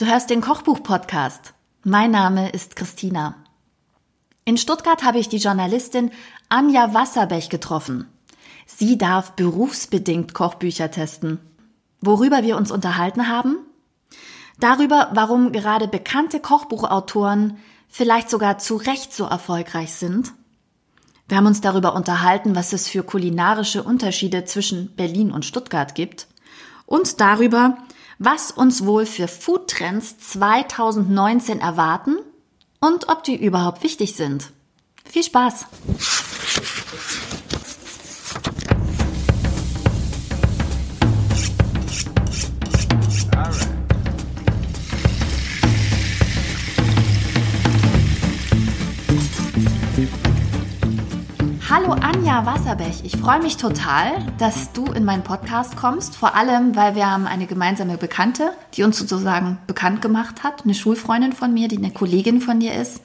Du 0.00 0.06
hörst 0.06 0.30
den 0.30 0.40
Kochbuch-Podcast. 0.40 1.52
Mein 1.84 2.10
Name 2.10 2.48
ist 2.52 2.74
Christina. 2.74 3.34
In 4.46 4.56
Stuttgart 4.56 5.04
habe 5.04 5.18
ich 5.18 5.28
die 5.28 5.36
Journalistin 5.36 6.10
Anja 6.48 6.94
Wasserbech 6.94 7.50
getroffen. 7.50 8.08
Sie 8.64 8.96
darf 8.96 9.32
berufsbedingt 9.32 10.32
Kochbücher 10.32 10.90
testen. 10.90 11.38
Worüber 12.00 12.42
wir 12.42 12.56
uns 12.56 12.70
unterhalten 12.70 13.28
haben? 13.28 13.58
Darüber, 14.58 15.10
warum 15.12 15.52
gerade 15.52 15.86
bekannte 15.86 16.40
Kochbuchautoren 16.40 17.58
vielleicht 17.90 18.30
sogar 18.30 18.56
zu 18.56 18.76
Recht 18.76 19.12
so 19.12 19.24
erfolgreich 19.24 19.92
sind. 19.92 20.32
Wir 21.28 21.36
haben 21.36 21.46
uns 21.46 21.60
darüber 21.60 21.94
unterhalten, 21.94 22.56
was 22.56 22.72
es 22.72 22.88
für 22.88 23.02
kulinarische 23.02 23.82
Unterschiede 23.82 24.46
zwischen 24.46 24.96
Berlin 24.96 25.30
und 25.30 25.44
Stuttgart 25.44 25.94
gibt. 25.94 26.26
Und 26.86 27.20
darüber, 27.20 27.76
was 28.20 28.52
uns 28.52 28.84
wohl 28.84 29.06
für 29.06 29.26
Foodtrends 29.26 30.18
2019 30.18 31.58
erwarten 31.58 32.18
und 32.78 33.08
ob 33.08 33.24
die 33.24 33.42
überhaupt 33.42 33.82
wichtig 33.82 34.14
sind. 34.14 34.52
Viel 35.06 35.24
Spaß! 35.24 35.66
Hallo 51.72 51.92
Anja 51.92 52.44
Wasserbech, 52.44 53.04
ich 53.04 53.16
freue 53.16 53.40
mich 53.40 53.56
total, 53.56 54.26
dass 54.38 54.72
du 54.72 54.86
in 54.86 55.04
meinen 55.04 55.22
Podcast 55.22 55.76
kommst, 55.76 56.16
vor 56.16 56.34
allem, 56.34 56.74
weil 56.74 56.96
wir 56.96 57.08
haben 57.08 57.28
eine 57.28 57.46
gemeinsame 57.46 57.96
Bekannte, 57.96 58.54
die 58.74 58.82
uns 58.82 58.98
sozusagen 58.98 59.56
bekannt 59.68 60.02
gemacht 60.02 60.42
hat, 60.42 60.64
eine 60.64 60.74
Schulfreundin 60.74 61.32
von 61.32 61.54
mir, 61.54 61.68
die 61.68 61.76
eine 61.76 61.92
Kollegin 61.92 62.40
von 62.40 62.58
dir 62.58 62.74
ist. 62.74 63.02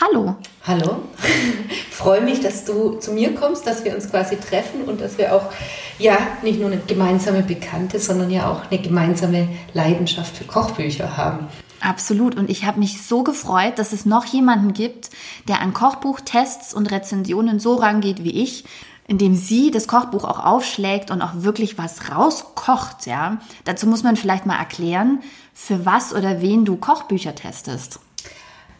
Hallo. 0.00 0.34
Hallo. 0.66 1.02
freue 1.92 2.20
mich, 2.20 2.40
dass 2.40 2.64
du 2.64 2.98
zu 2.98 3.12
mir 3.12 3.36
kommst, 3.36 3.68
dass 3.68 3.84
wir 3.84 3.94
uns 3.94 4.10
quasi 4.10 4.36
treffen 4.36 4.82
und 4.82 5.00
dass 5.00 5.16
wir 5.16 5.32
auch 5.32 5.52
ja 6.00 6.18
nicht 6.42 6.58
nur 6.58 6.72
eine 6.72 6.80
gemeinsame 6.84 7.42
Bekannte, 7.42 8.00
sondern 8.00 8.32
ja 8.32 8.50
auch 8.50 8.68
eine 8.68 8.82
gemeinsame 8.82 9.48
Leidenschaft 9.74 10.36
für 10.36 10.44
Kochbücher 10.44 11.16
haben. 11.16 11.46
Absolut. 11.80 12.36
Und 12.36 12.50
ich 12.50 12.64
habe 12.64 12.80
mich 12.80 13.02
so 13.02 13.22
gefreut, 13.22 13.78
dass 13.78 13.92
es 13.92 14.04
noch 14.04 14.24
jemanden 14.24 14.72
gibt, 14.72 15.10
der 15.46 15.60
an 15.60 15.72
Kochbuchtests 15.72 16.74
und 16.74 16.90
Rezensionen 16.90 17.60
so 17.60 17.76
rangeht 17.76 18.24
wie 18.24 18.42
ich, 18.42 18.64
indem 19.06 19.34
sie 19.34 19.70
das 19.70 19.88
Kochbuch 19.88 20.24
auch 20.24 20.44
aufschlägt 20.44 21.10
und 21.10 21.22
auch 21.22 21.32
wirklich 21.36 21.78
was 21.78 22.10
rauskocht, 22.10 23.06
ja. 23.06 23.38
Dazu 23.64 23.86
muss 23.86 24.02
man 24.02 24.16
vielleicht 24.16 24.44
mal 24.44 24.58
erklären, 24.58 25.20
für 25.54 25.86
was 25.86 26.14
oder 26.14 26.42
wen 26.42 26.64
du 26.64 26.76
Kochbücher 26.76 27.34
testest. 27.34 28.00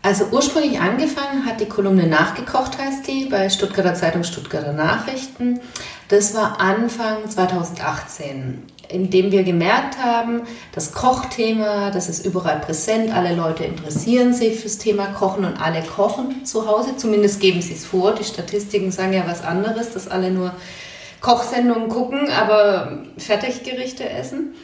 Also 0.03 0.27
ursprünglich 0.31 0.81
angefangen 0.81 1.45
hat 1.45 1.61
die 1.61 1.67
Kolumne 1.67 2.07
Nachgekocht 2.07 2.79
heißt 2.79 3.07
die 3.09 3.25
bei 3.25 3.51
Stuttgarter 3.51 3.95
Zeitung 3.95 4.23
Stuttgarter 4.23 4.73
Nachrichten. 4.73 5.61
Das 6.09 6.35
war 6.35 6.61
Anfang 6.61 7.29
2018 7.29 8.63
indem 8.89 9.31
wir 9.33 9.43
gemerkt 9.43 9.99
haben, 9.99 10.43
das 10.73 10.93
Kochthema, 10.93 11.91
das 11.91 12.09
ist 12.09 12.25
überall 12.25 12.61
präsent, 12.61 13.15
alle 13.15 13.35
Leute 13.35 13.65
interessieren 13.65 14.33
sich 14.33 14.59
fürs 14.61 14.79
Thema 14.79 15.07
Kochen 15.09 15.45
und 15.45 15.61
alle 15.61 15.83
kochen 15.83 16.45
zu 16.45 16.67
Hause, 16.67 16.97
zumindest 16.97 17.41
geben 17.41 17.61
sie 17.61 17.75
es 17.75 17.85
vor. 17.85 18.15
Die 18.15 18.25
Statistiken 18.25 18.91
sagen 18.91 19.13
ja 19.13 19.25
was 19.27 19.45
anderes, 19.45 19.93
dass 19.93 20.09
alle 20.09 20.31
nur 20.31 20.53
Kochsendungen 21.21 21.89
gucken, 21.89 22.31
aber 22.31 22.99
Fertiggerichte 23.19 24.09
essen. 24.09 24.55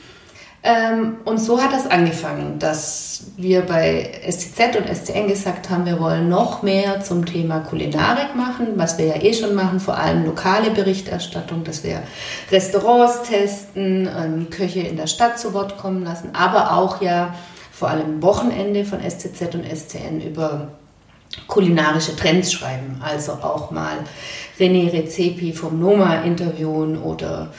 Ähm, 0.67 1.19
und 1.27 1.37
so 1.39 1.61
hat 1.61 1.75
das 1.75 1.87
angefangen, 1.87 2.59
dass 2.59 3.25
wir 3.37 3.61
bei 3.61 4.23
STZ 4.27 4.77
und 4.77 4.89
STN 4.89 5.29
gesagt 5.29 5.69
haben, 5.69 5.85
wir 5.85 6.01
wollen 6.01 6.31
noch 6.31 6.63
mehr 6.63 7.03
zum 7.03 7.27
Thema 7.27 7.61
Kulinarik 7.61 8.35
machen, 8.35 8.69
was 8.77 8.97
wir 8.97 9.05
ja 9.05 9.23
eh 9.23 9.35
schon 9.35 9.55
machen, 9.55 9.79
vor 9.79 9.99
allem 9.99 10.25
lokale 10.25 10.71
Berichterstattung, 10.71 11.65
dass 11.65 11.85
wir 11.85 12.03
Restaurants 12.51 13.25
testen, 13.29 14.09
ähm, 14.09 14.49
Köche 14.49 14.81
in 14.81 14.97
der 14.97 15.07
Stadt 15.07 15.39
zu 15.39 15.53
Wort 15.53 15.77
kommen 15.77 16.03
lassen, 16.03 16.31
aber 16.33 16.73
auch 16.73 17.03
ja 17.03 17.35
vor 17.71 17.91
allem 17.91 18.23
Wochenende 18.23 18.87
von 18.87 19.01
STZ 19.01 19.55
und 19.55 19.67
STN 19.67 20.23
über 20.23 20.69
kulinarische 21.47 22.17
Trends 22.17 22.51
schreiben, 22.51 23.03
also 23.05 23.33
auch 23.33 23.71
mal 23.71 23.99
René 24.59 24.91
Rezepi 24.91 25.53
vom 25.53 25.79
Noma 25.79 26.23
interviewen 26.23 26.97
oder 27.03 27.53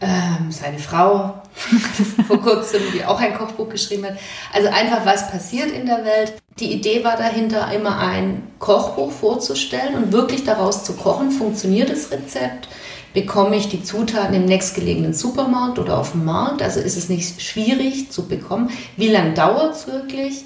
ähm, 0.00 0.50
seine 0.50 0.78
Frau 0.78 1.42
vor 2.28 2.40
kurzem, 2.40 2.82
die 2.94 3.04
auch 3.04 3.20
ein 3.20 3.36
Kochbuch 3.36 3.68
geschrieben 3.68 4.06
hat. 4.06 4.18
Also 4.52 4.68
einfach, 4.68 5.04
was 5.04 5.30
passiert 5.30 5.70
in 5.70 5.86
der 5.86 6.04
Welt. 6.04 6.34
Die 6.60 6.72
Idee 6.72 7.04
war 7.04 7.16
dahinter, 7.16 7.72
immer 7.72 7.98
ein 7.98 8.42
Kochbuch 8.58 9.10
vorzustellen 9.10 9.94
und 9.94 10.12
wirklich 10.12 10.44
daraus 10.44 10.84
zu 10.84 10.94
kochen. 10.94 11.30
Funktioniert 11.30 11.90
das 11.90 12.10
Rezept? 12.10 12.68
Bekomme 13.14 13.56
ich 13.56 13.68
die 13.68 13.82
Zutaten 13.82 14.34
im 14.34 14.44
nächstgelegenen 14.44 15.14
Supermarkt 15.14 15.78
oder 15.78 15.98
auf 15.98 16.12
dem 16.12 16.24
Markt? 16.24 16.62
Also 16.62 16.78
ist 16.80 16.96
es 16.96 17.08
nicht 17.08 17.40
schwierig 17.40 18.12
zu 18.12 18.28
bekommen? 18.28 18.70
Wie 18.96 19.08
lange 19.08 19.34
dauert 19.34 19.74
es 19.74 19.86
wirklich? 19.86 20.44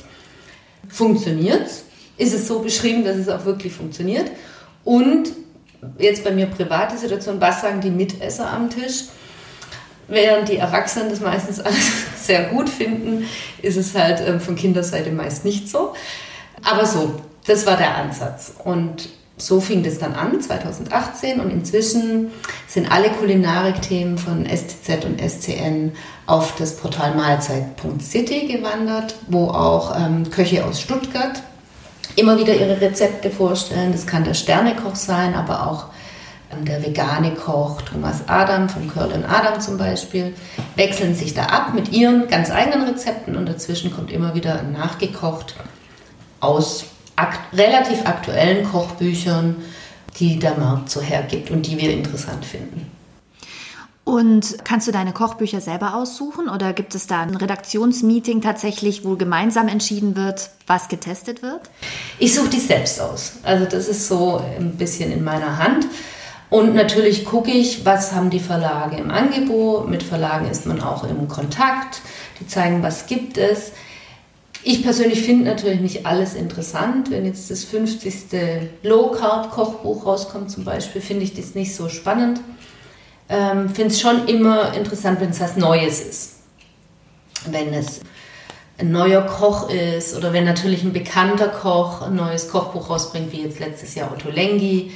Funktioniert 0.88 1.66
es? 1.66 1.84
Ist 2.16 2.34
es 2.34 2.46
so 2.46 2.60
beschrieben, 2.60 3.04
dass 3.04 3.16
es 3.16 3.28
auch 3.28 3.44
wirklich 3.44 3.72
funktioniert? 3.72 4.30
Und 4.84 5.32
jetzt 5.98 6.24
bei 6.24 6.30
mir 6.30 6.46
private 6.46 6.96
Situation, 6.96 7.40
was 7.40 7.60
sagen 7.60 7.80
die 7.80 7.90
Mitesser 7.90 8.50
am 8.50 8.70
Tisch? 8.70 9.04
Während 10.08 10.48
die 10.48 10.56
Erwachsenen 10.56 11.10
das 11.10 11.20
meistens 11.20 11.60
alles 11.60 11.92
sehr 12.16 12.44
gut 12.44 12.68
finden, 12.68 13.26
ist 13.62 13.76
es 13.76 13.94
halt 13.94 14.22
ähm, 14.26 14.40
von 14.40 14.56
Kinderseite 14.56 15.10
meist 15.10 15.44
nicht 15.44 15.68
so. 15.68 15.94
Aber 16.64 16.86
so, 16.86 17.20
das 17.46 17.66
war 17.66 17.76
der 17.76 17.96
Ansatz. 17.96 18.52
Und 18.62 19.08
so 19.36 19.60
fing 19.60 19.82
das 19.82 19.98
dann 19.98 20.14
an, 20.14 20.40
2018. 20.40 21.40
Und 21.40 21.50
inzwischen 21.50 22.30
sind 22.68 22.90
alle 22.90 23.10
Kulinarik-Themen 23.10 24.18
von 24.18 24.46
STZ 24.46 25.04
und 25.04 25.20
SCN 25.20 25.92
auf 26.26 26.54
das 26.56 26.76
Portal 26.76 27.14
mahlzeit.city 27.14 28.46
gewandert, 28.46 29.16
wo 29.28 29.48
auch 29.48 29.96
ähm, 29.96 30.30
Köche 30.30 30.64
aus 30.64 30.80
Stuttgart 30.80 31.42
immer 32.16 32.38
wieder 32.38 32.54
ihre 32.54 32.80
Rezepte 32.80 33.30
vorstellen. 33.30 33.92
Das 33.92 34.06
kann 34.06 34.24
der 34.24 34.34
Sternekoch 34.34 34.94
sein, 34.94 35.34
aber 35.34 35.66
auch 35.66 35.86
der 36.60 36.82
vegane 36.82 37.34
Koch 37.34 37.82
Thomas 37.82 38.28
Adam 38.28 38.68
von 38.68 38.88
Curl 38.90 39.24
Adam 39.28 39.60
zum 39.60 39.78
Beispiel, 39.78 40.34
wechseln 40.76 41.14
sich 41.14 41.34
da 41.34 41.46
ab 41.46 41.74
mit 41.74 41.92
ihren 41.92 42.28
ganz 42.28 42.50
eigenen 42.50 42.88
Rezepten 42.88 43.36
und 43.36 43.48
dazwischen 43.48 43.92
kommt 43.92 44.10
immer 44.10 44.34
wieder 44.34 44.62
nachgekocht 44.62 45.56
aus 46.40 46.84
akt 47.16 47.40
relativ 47.56 48.06
aktuellen 48.06 48.64
Kochbüchern, 48.64 49.56
die 50.18 50.38
der 50.38 50.56
Markt 50.58 50.90
so 50.90 51.00
hergibt 51.00 51.50
und 51.50 51.66
die 51.66 51.78
wir 51.78 51.90
interessant 51.92 52.44
finden. 52.44 52.90
Und 54.04 54.56
kannst 54.64 54.88
du 54.88 54.92
deine 54.92 55.12
Kochbücher 55.12 55.60
selber 55.60 55.94
aussuchen 55.94 56.48
oder 56.48 56.72
gibt 56.72 56.96
es 56.96 57.06
da 57.06 57.20
ein 57.20 57.36
Redaktionsmeeting 57.36 58.40
tatsächlich, 58.40 59.04
wo 59.04 59.14
gemeinsam 59.14 59.68
entschieden 59.68 60.16
wird, 60.16 60.50
was 60.66 60.88
getestet 60.88 61.40
wird? 61.40 61.60
Ich 62.18 62.34
suche 62.34 62.48
die 62.48 62.58
selbst 62.58 63.00
aus. 63.00 63.34
Also 63.44 63.64
das 63.64 63.86
ist 63.86 64.08
so 64.08 64.42
ein 64.58 64.76
bisschen 64.76 65.12
in 65.12 65.22
meiner 65.22 65.58
Hand. 65.58 65.86
Und 66.52 66.74
natürlich 66.74 67.24
gucke 67.24 67.50
ich, 67.50 67.86
was 67.86 68.12
haben 68.12 68.28
die 68.28 68.38
Verlage 68.38 68.98
im 68.98 69.10
Angebot. 69.10 69.88
Mit 69.88 70.02
Verlagen 70.02 70.50
ist 70.50 70.66
man 70.66 70.82
auch 70.82 71.02
im 71.02 71.26
Kontakt. 71.26 72.02
Die 72.38 72.46
zeigen, 72.46 72.82
was 72.82 73.06
gibt 73.06 73.38
es. 73.38 73.72
Ich 74.62 74.82
persönlich 74.82 75.22
finde 75.22 75.46
natürlich 75.46 75.80
nicht 75.80 76.04
alles 76.04 76.34
interessant. 76.34 77.10
Wenn 77.10 77.24
jetzt 77.24 77.50
das 77.50 77.64
50. 77.64 78.38
Low 78.82 79.12
Carb 79.12 79.50
Kochbuch 79.50 80.04
rauskommt 80.04 80.50
zum 80.50 80.64
Beispiel, 80.64 81.00
finde 81.00 81.24
ich 81.24 81.32
das 81.32 81.54
nicht 81.54 81.74
so 81.74 81.88
spannend. 81.88 82.42
Ähm, 83.30 83.70
finde 83.70 83.94
es 83.94 84.00
schon 84.02 84.28
immer 84.28 84.74
interessant, 84.74 85.22
wenn 85.22 85.30
es 85.30 85.40
was 85.40 85.56
Neues 85.56 86.00
ist. 86.00 86.40
Wenn 87.46 87.72
es 87.72 88.00
ein 88.76 88.92
neuer 88.92 89.22
Koch 89.22 89.70
ist 89.70 90.14
oder 90.14 90.34
wenn 90.34 90.44
natürlich 90.44 90.82
ein 90.82 90.92
bekannter 90.92 91.48
Koch 91.48 92.02
ein 92.02 92.14
neues 92.14 92.50
Kochbuch 92.50 92.90
rausbringt, 92.90 93.32
wie 93.32 93.40
jetzt 93.40 93.58
letztes 93.58 93.94
Jahr 93.94 94.12
Otto 94.12 94.28
Lengi 94.28 94.92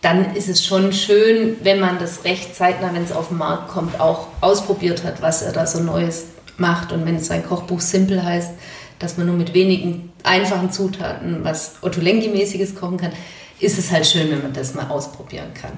dann 0.00 0.36
ist 0.36 0.48
es 0.48 0.64
schon 0.64 0.92
schön, 0.92 1.56
wenn 1.62 1.80
man 1.80 1.98
das 1.98 2.24
recht 2.24 2.54
zeitnah, 2.54 2.94
wenn 2.94 3.02
es 3.02 3.12
auf 3.12 3.28
den 3.28 3.38
Markt 3.38 3.68
kommt, 3.68 4.00
auch 4.00 4.28
ausprobiert 4.40 5.02
hat, 5.04 5.22
was 5.22 5.42
er 5.42 5.52
da 5.52 5.66
so 5.66 5.80
Neues 5.80 6.26
macht. 6.56 6.92
Und 6.92 7.04
wenn 7.04 7.18
sein 7.18 7.44
Kochbuch 7.44 7.80
simpel 7.80 8.22
heißt, 8.22 8.52
dass 8.98 9.16
man 9.16 9.26
nur 9.26 9.36
mit 9.36 9.54
wenigen 9.54 10.12
einfachen 10.22 10.70
Zutaten 10.70 11.44
was 11.44 11.82
Ottolenghi-mäßiges 11.82 12.74
kochen 12.74 12.98
kann, 12.98 13.12
ist 13.60 13.78
es 13.78 13.90
halt 13.90 14.06
schön, 14.06 14.30
wenn 14.30 14.42
man 14.42 14.52
das 14.52 14.74
mal 14.74 14.88
ausprobieren 14.88 15.52
kann. 15.54 15.72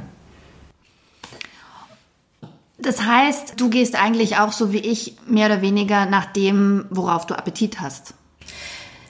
Das 2.79 3.03
heißt, 3.03 3.55
du 3.61 3.69
gehst 3.69 3.95
eigentlich 3.95 4.39
auch 4.39 4.53
so 4.53 4.73
wie 4.73 4.79
ich 4.79 5.17
mehr 5.27 5.47
oder 5.47 5.61
weniger 5.61 6.07
nach 6.07 6.27
dem, 6.27 6.87
worauf 6.91 7.27
du 7.27 7.35
Appetit 7.35 7.81
hast. 7.81 8.15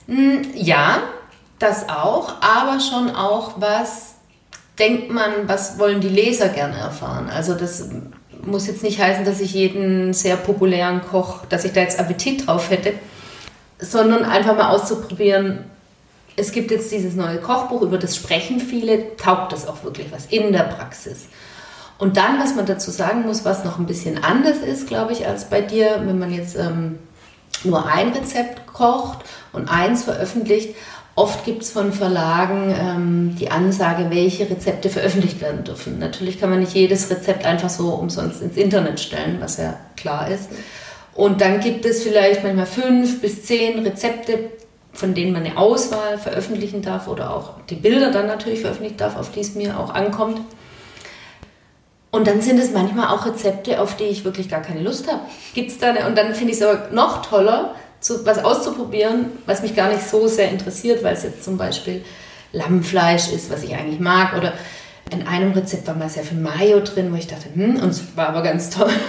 Hm, 0.07 0.41
ja, 0.55 1.03
das 1.57 1.87
auch, 1.87 2.41
aber 2.41 2.79
schon 2.79 3.15
auch 3.15 3.61
was 3.61 4.10
denkt 4.79 5.11
man, 5.11 5.47
was 5.47 5.79
wollen 5.79 6.01
die 6.01 6.09
Leser 6.09 6.49
gerne 6.49 6.77
erfahren? 6.77 7.29
Also 7.29 7.53
das 7.53 7.89
muss 8.43 8.67
jetzt 8.67 8.83
nicht 8.83 8.99
heißen, 8.99 9.25
dass 9.25 9.39
ich 9.39 9.53
jeden 9.53 10.13
sehr 10.13 10.35
populären 10.35 11.01
Koch, 11.01 11.45
dass 11.45 11.65
ich 11.65 11.73
da 11.73 11.81
jetzt 11.81 11.99
Appetit 11.99 12.47
drauf 12.47 12.69
hätte, 12.69 12.93
sondern 13.79 14.25
einfach 14.25 14.55
mal 14.55 14.69
auszuprobieren, 14.69 15.65
es 16.37 16.51
gibt 16.51 16.71
jetzt 16.71 16.91
dieses 16.91 17.15
neue 17.15 17.37
Kochbuch, 17.37 17.81
über 17.81 17.97
das 17.97 18.15
sprechen 18.15 18.59
viele, 18.59 19.15
taugt 19.17 19.51
das 19.51 19.67
auch 19.67 19.83
wirklich 19.83 20.11
was 20.11 20.27
in 20.27 20.53
der 20.53 20.63
Praxis. 20.63 21.27
Und 21.97 22.17
dann, 22.17 22.39
was 22.39 22.55
man 22.55 22.65
dazu 22.65 22.89
sagen 22.89 23.23
muss, 23.23 23.45
was 23.45 23.63
noch 23.63 23.77
ein 23.77 23.85
bisschen 23.85 24.23
anders 24.23 24.57
ist, 24.57 24.87
glaube 24.87 25.11
ich, 25.11 25.27
als 25.27 25.49
bei 25.49 25.61
dir, 25.61 26.01
wenn 26.05 26.17
man 26.17 26.33
jetzt 26.33 26.57
ähm, 26.57 26.97
nur 27.63 27.85
ein 27.85 28.09
Rezept 28.09 28.65
kocht 28.65 29.19
und 29.53 29.69
eins 29.69 30.03
veröffentlicht. 30.03 30.75
Oft 31.15 31.43
gibt 31.43 31.63
es 31.63 31.71
von 31.71 31.91
Verlagen 31.91 32.73
ähm, 32.77 33.35
die 33.37 33.51
Ansage, 33.51 34.09
welche 34.09 34.49
Rezepte 34.49 34.89
veröffentlicht 34.89 35.41
werden 35.41 35.63
dürfen. 35.65 35.99
Natürlich 35.99 36.39
kann 36.39 36.49
man 36.49 36.59
nicht 36.59 36.73
jedes 36.73 37.09
Rezept 37.09 37.45
einfach 37.45 37.69
so 37.69 37.89
umsonst 37.89 38.41
ins 38.41 38.55
Internet 38.55 38.99
stellen, 38.99 39.37
was 39.41 39.57
ja 39.57 39.77
klar 39.97 40.29
ist. 40.29 40.49
Und 41.13 41.41
dann 41.41 41.59
gibt 41.59 41.85
es 41.85 42.03
vielleicht 42.03 42.43
manchmal 42.43 42.65
fünf 42.65 43.21
bis 43.21 43.43
zehn 43.43 43.79
Rezepte, 43.79 44.51
von 44.93 45.13
denen 45.13 45.33
man 45.33 45.43
eine 45.43 45.57
Auswahl 45.57 46.17
veröffentlichen 46.17 46.81
darf 46.81 47.09
oder 47.09 47.35
auch 47.35 47.59
die 47.69 47.75
Bilder 47.75 48.11
dann 48.11 48.27
natürlich 48.27 48.61
veröffentlichen 48.61 48.97
darf, 48.97 49.17
auf 49.17 49.31
die 49.31 49.41
es 49.41 49.55
mir 49.55 49.77
auch 49.77 49.93
ankommt. 49.93 50.39
Und 52.11 52.27
dann 52.27 52.41
sind 52.41 52.59
es 52.59 52.71
manchmal 52.71 53.07
auch 53.07 53.25
Rezepte, 53.25 53.81
auf 53.81 53.95
die 53.95 54.03
ich 54.05 54.23
wirklich 54.25 54.49
gar 54.49 54.61
keine 54.61 54.81
Lust 54.81 55.09
habe. 55.09 55.21
Gibt's 55.53 55.77
da 55.77 55.91
und 56.07 56.17
dann 56.17 56.35
finde 56.35 56.53
ich 56.53 56.59
es 56.59 56.63
aber 56.63 56.89
noch 56.91 57.25
toller, 57.25 57.75
zu, 58.01 58.25
was 58.25 58.43
auszuprobieren, 58.43 59.27
was 59.45 59.61
mich 59.61 59.75
gar 59.75 59.89
nicht 59.89 60.07
so 60.07 60.27
sehr 60.27 60.49
interessiert, 60.49 61.03
weil 61.03 61.13
es 61.13 61.23
jetzt 61.23 61.43
zum 61.43 61.57
Beispiel 61.57 62.03
Lammfleisch 62.51 63.31
ist, 63.31 63.49
was 63.49 63.63
ich 63.63 63.75
eigentlich 63.75 63.99
mag. 63.99 64.35
Oder 64.35 64.53
in 65.11 65.27
einem 65.27 65.51
Rezept 65.53 65.87
war 65.87 65.95
mal 65.95 66.09
sehr 66.09 66.23
viel 66.23 66.39
Mayo 66.39 66.81
drin, 66.81 67.11
wo 67.11 67.15
ich 67.15 67.27
dachte, 67.27 67.45
hm, 67.53 67.77
und 67.77 67.89
es 67.89 68.17
war 68.17 68.29
aber 68.29 68.41
ganz 68.41 68.69
toll. 68.69 68.91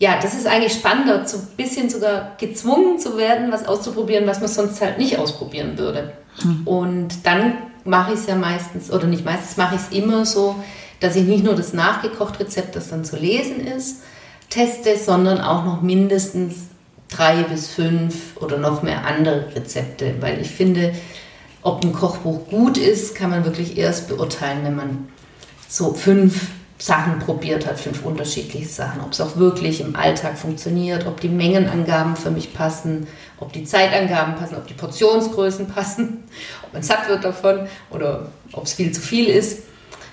Ja, 0.00 0.20
das 0.22 0.34
ist 0.34 0.46
eigentlich 0.46 0.74
spannender, 0.74 1.26
so 1.26 1.38
ein 1.38 1.48
bisschen 1.56 1.90
sogar 1.90 2.36
gezwungen 2.38 3.00
zu 3.00 3.18
werden, 3.18 3.50
was 3.50 3.66
auszuprobieren, 3.66 4.28
was 4.28 4.38
man 4.38 4.48
sonst 4.48 4.80
halt 4.80 4.96
nicht 4.96 5.18
ausprobieren 5.18 5.76
würde. 5.76 6.12
Hm. 6.40 6.62
Und 6.68 7.26
dann 7.26 7.54
mache 7.82 8.12
ich 8.12 8.20
es 8.20 8.28
ja 8.28 8.36
meistens, 8.36 8.92
oder 8.92 9.08
nicht 9.08 9.24
meistens, 9.24 9.56
mache 9.56 9.74
ich 9.74 9.80
es 9.80 9.88
immer 9.90 10.24
so, 10.24 10.54
dass 11.00 11.16
ich 11.16 11.24
nicht 11.24 11.42
nur 11.42 11.56
das 11.56 11.72
nachgekocht 11.72 12.38
Rezept, 12.38 12.76
das 12.76 12.90
dann 12.90 13.04
zu 13.04 13.16
lesen 13.16 13.66
ist, 13.66 14.02
teste, 14.50 14.96
sondern 14.96 15.40
auch 15.40 15.64
noch 15.64 15.82
mindestens 15.82 16.68
drei 17.08 17.42
bis 17.42 17.68
fünf 17.68 18.36
oder 18.36 18.58
noch 18.58 18.82
mehr 18.82 19.06
andere 19.06 19.54
Rezepte, 19.54 20.14
weil 20.20 20.40
ich 20.40 20.50
finde, 20.50 20.94
ob 21.62 21.84
ein 21.84 21.92
Kochbuch 21.92 22.48
gut 22.48 22.78
ist, 22.78 23.14
kann 23.14 23.30
man 23.30 23.44
wirklich 23.44 23.76
erst 23.76 24.08
beurteilen, 24.08 24.64
wenn 24.64 24.76
man 24.76 25.08
so 25.68 25.92
fünf 25.92 26.48
Sachen 26.78 27.18
probiert 27.18 27.66
hat, 27.66 27.80
fünf 27.80 28.04
unterschiedliche 28.04 28.68
Sachen, 28.68 29.00
ob 29.00 29.12
es 29.12 29.20
auch 29.20 29.36
wirklich 29.36 29.80
im 29.80 29.96
Alltag 29.96 30.38
funktioniert, 30.38 31.06
ob 31.06 31.20
die 31.20 31.28
Mengenangaben 31.28 32.14
für 32.14 32.30
mich 32.30 32.54
passen, 32.54 33.08
ob 33.40 33.52
die 33.52 33.64
Zeitangaben 33.64 34.36
passen, 34.36 34.56
ob 34.56 34.66
die 34.68 34.74
Portionsgrößen 34.74 35.66
passen, 35.74 36.24
ob 36.62 36.72
man 36.72 36.82
satt 36.82 37.08
wird 37.08 37.24
davon 37.24 37.66
oder 37.90 38.28
ob 38.52 38.64
es 38.64 38.74
viel 38.74 38.92
zu 38.92 39.00
viel 39.00 39.26
ist. 39.26 39.64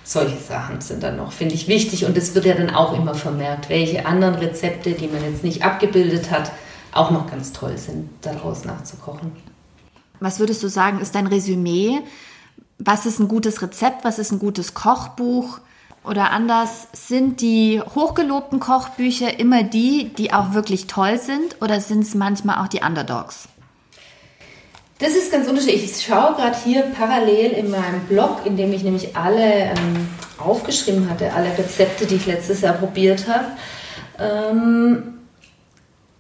Solche 0.04 0.38
Sachen 0.38 0.82
sind 0.82 1.02
dann 1.02 1.18
noch, 1.18 1.32
finde 1.32 1.56
ich, 1.56 1.68
wichtig 1.68 2.06
und 2.06 2.18
es 2.18 2.36
wird 2.36 2.46
ja 2.46 2.54
dann 2.54 2.70
auch 2.70 2.94
immer 2.94 3.16
vermerkt, 3.16 3.70
welche 3.70 4.06
anderen 4.06 4.36
Rezepte, 4.36 4.92
die 4.92 5.08
man 5.08 5.24
jetzt 5.24 5.44
nicht 5.44 5.64
abgebildet 5.64 6.30
hat, 6.30 6.52
auch 6.96 7.12
noch 7.12 7.30
ganz 7.30 7.52
toll 7.54 7.78
sind, 7.78 8.10
daraus 8.22 8.66
nachzukochen. 8.66 9.32
Was 10.20 10.40
würdest 10.40 10.64
du 10.64 10.70
sagen, 10.70 11.00
ist 11.00 11.14
dein 11.14 11.28
Resümee? 11.28 12.00
Was 12.78 13.06
ist 13.06 13.20
ein 13.20 13.28
gutes 13.28 13.62
Rezept? 13.62 14.04
Was 14.04 14.18
ist 14.18 14.32
ein 14.32 14.40
gutes 14.40 14.74
Kochbuch? 14.74 15.60
Oder 16.04 16.32
anders, 16.32 16.88
sind 16.94 17.42
die 17.42 17.82
hochgelobten 17.82 18.60
Kochbücher 18.60 19.40
immer 19.40 19.64
die, 19.64 20.14
die 20.18 20.34
auch 20.34 20.54
wirklich 20.54 20.88
toll 20.88 21.18
sind? 21.18 21.62
Oder 21.62 21.82
sind 21.82 22.04
es 22.04 22.16
manchmal 22.16 22.64
auch 22.64 22.68
die 22.68 22.82
Underdogs? 22.82 23.48
Das 25.00 25.10
ist 25.10 25.32
ganz 25.32 25.48
unterschiedlich. 25.48 25.84
Ich 25.84 26.06
schaue 26.06 26.36
gerade 26.36 26.56
hier 26.64 26.84
parallel 26.84 27.52
in 27.52 27.70
meinem 27.70 28.02
Blog, 28.08 28.46
in 28.46 28.56
dem 28.56 28.72
ich 28.72 28.84
nämlich 28.84 29.18
alle 29.18 29.44
ähm, 29.44 30.08
aufgeschrieben 30.38 31.10
hatte, 31.10 31.34
alle 31.34 31.58
Rezepte, 31.58 32.06
die 32.06 32.16
ich 32.16 32.26
letztes 32.28 32.62
Jahr 32.62 32.76
probiert 32.76 33.26
habe. 33.28 33.48
Ähm, 34.18 35.15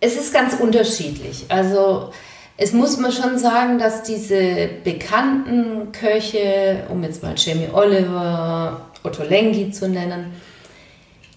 es 0.05 0.15
ist 0.15 0.33
ganz 0.33 0.53
unterschiedlich. 0.53 1.45
Also 1.49 2.11
es 2.57 2.73
muss 2.73 2.97
man 2.97 3.11
schon 3.11 3.37
sagen, 3.37 3.79
dass 3.79 4.03
diese 4.03 4.69
bekannten 4.83 5.91
Köche, 5.91 6.83
um 6.89 7.03
jetzt 7.03 7.23
mal 7.23 7.33
Jamie 7.35 7.69
Oliver, 7.73 8.81
Otto 9.03 9.23
Lengi 9.23 9.71
zu 9.71 9.89
nennen, 9.89 10.33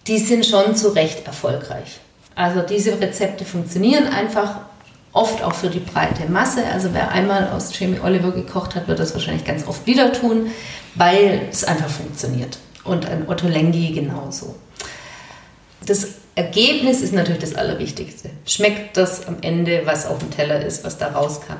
die 0.06 0.18
sind 0.18 0.46
schon 0.46 0.76
zu 0.76 0.88
Recht 0.88 1.26
erfolgreich. 1.26 1.98
Also 2.34 2.60
diese 2.60 3.00
Rezepte 3.00 3.44
funktionieren 3.44 4.06
einfach 4.06 4.60
oft 5.12 5.42
auch 5.42 5.54
für 5.54 5.68
die 5.68 5.80
breite 5.80 6.30
Masse. 6.30 6.64
Also 6.72 6.90
wer 6.92 7.10
einmal 7.10 7.48
aus 7.48 7.76
Jamie 7.78 8.00
Oliver 8.00 8.30
gekocht 8.30 8.74
hat, 8.74 8.86
wird 8.86 8.98
das 8.98 9.14
wahrscheinlich 9.14 9.44
ganz 9.44 9.66
oft 9.66 9.86
wieder 9.86 10.12
tun, 10.12 10.50
weil 10.94 11.48
es 11.50 11.64
einfach 11.64 11.88
funktioniert. 11.88 12.58
Und 12.84 13.06
ein 13.06 13.28
Otto 13.28 13.48
Lengi 13.48 13.92
genauso. 13.92 14.54
Das 15.84 16.17
Ergebnis 16.38 17.00
ist 17.00 17.12
natürlich 17.12 17.40
das 17.40 17.56
Allerwichtigste. 17.56 18.30
Schmeckt 18.46 18.96
das 18.96 19.26
am 19.26 19.38
Ende, 19.40 19.82
was 19.86 20.06
auf 20.06 20.18
dem 20.18 20.30
Teller 20.30 20.64
ist, 20.64 20.84
was 20.84 20.96
da 20.96 21.08
rauskam. 21.08 21.56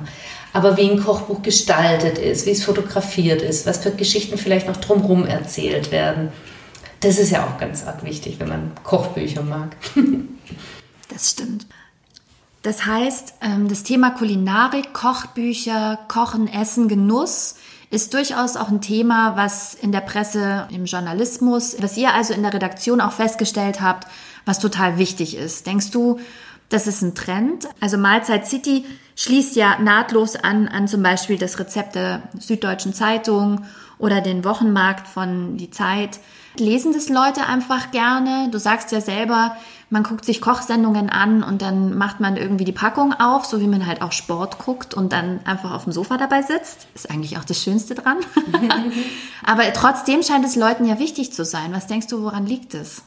Aber 0.53 0.77
wie 0.77 0.89
ein 0.89 1.03
Kochbuch 1.03 1.43
gestaltet 1.43 2.17
ist, 2.17 2.47
wie 2.47 2.53
es 2.53 2.65
fotografiert 2.65 3.43
ist, 3.43 3.67
was 3.67 3.79
für 3.79 3.91
Geschichten 3.91 4.39
vielleicht 4.39 4.69
noch 4.69 4.77
drumherum 4.77 5.27
erzählt 5.27 5.91
werden, 5.91 6.29
das 7.01 7.19
ist 7.19 7.31
ja 7.31 7.45
auch 7.45 7.59
ganz 7.59 7.85
arg 7.85 8.05
wichtig, 8.05 8.39
wenn 8.39 8.49
man 8.49 8.71
Kochbücher 8.85 9.43
mag. 9.43 9.75
das 11.13 11.31
stimmt. 11.31 11.67
Das 12.63 12.87
heißt, 12.87 13.35
ähm, 13.43 13.69
das 13.69 13.83
Thema 13.83 14.11
Kulinarik, 14.11 14.93
Kochbücher, 14.93 15.99
Kochen, 16.07 16.47
Essen, 16.47 16.87
Genuss 16.87 17.57
ist 17.91 18.15
durchaus 18.15 18.57
auch 18.57 18.69
ein 18.69 18.81
Thema, 18.81 19.37
was 19.37 19.75
in 19.75 19.91
der 19.91 20.03
Presse, 20.03 20.69
im 20.71 20.85
Journalismus, 20.85 21.77
was 21.81 21.97
ihr 21.97 22.15
also 22.15 22.33
in 22.33 22.43
der 22.43 22.53
Redaktion 22.53 23.01
auch 23.01 23.13
festgestellt 23.13 23.81
habt, 23.81 24.07
was 24.49 24.59
total 24.59 24.99
wichtig 24.99 25.37
ist. 25.37 25.67
Denkst 25.67 25.91
du, 25.91 26.19
das 26.71 26.87
ist 26.87 27.03
ein 27.03 27.15
Trend? 27.15 27.69
Also 27.81 27.97
Mahlzeit 27.99 28.47
City 28.47 28.85
schließt 29.17 29.57
ja 29.57 29.79
nahtlos 29.79 30.37
an 30.37 30.69
an 30.69 30.89
zum 30.89 31.03
Beispiel 31.03 31.39
das 31.39 31.59
Rezept 31.59 31.95
der 31.95 32.23
Süddeutschen 32.39 32.95
Zeitung 32.95 33.65
oder 33.99 34.21
den 34.21 34.45
Wochenmarkt 34.45 35.07
von 35.07 35.57
Die 35.57 35.71
Zeit. 35.71 36.19
Lesen 36.57 36.93
das 36.93 37.09
Leute 37.09 37.47
einfach 37.47 37.91
gerne? 37.91 38.49
Du 38.51 38.59
sagst 38.59 38.91
ja 38.91 39.01
selber, 39.01 39.57
man 39.91 40.03
guckt 40.03 40.25
sich 40.25 40.41
Kochsendungen 40.41 41.09
an 41.09 41.43
und 41.43 41.63
dann 41.63 41.97
macht 41.97 42.21
man 42.21 42.37
irgendwie 42.37 42.65
die 42.65 42.73
Packung 42.73 43.13
auf, 43.15 43.45
so 43.45 43.61
wie 43.61 43.67
man 43.67 43.87
halt 43.87 44.03
auch 44.03 44.13
Sport 44.13 44.59
guckt 44.59 44.93
und 44.93 45.13
dann 45.13 45.41
einfach 45.45 45.73
auf 45.73 45.85
dem 45.85 45.93
Sofa 45.93 46.17
dabei 46.17 46.43
sitzt. 46.43 46.89
Ist 46.95 47.11
eigentlich 47.11 47.39
auch 47.39 47.45
das 47.45 47.63
Schönste 47.63 47.95
dran. 47.95 48.19
Aber 49.45 49.73
trotzdem 49.73 50.23
scheint 50.23 50.45
es 50.45 50.57
Leuten 50.57 50.85
ja 50.85 50.99
wichtig 50.99 51.33
zu 51.33 51.45
sein. 51.45 51.73
Was 51.73 51.87
denkst 51.87 52.09
du, 52.09 52.23
woran 52.23 52.45
liegt 52.45 52.75
es? 52.75 53.03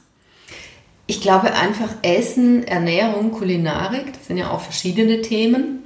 Ich 1.11 1.19
glaube 1.19 1.53
einfach 1.53 1.89
Essen, 2.03 2.65
Ernährung, 2.65 3.33
Kulinarik, 3.33 4.13
das 4.13 4.27
sind 4.27 4.37
ja 4.37 4.49
auch 4.49 4.61
verschiedene 4.61 5.21
Themen. 5.21 5.83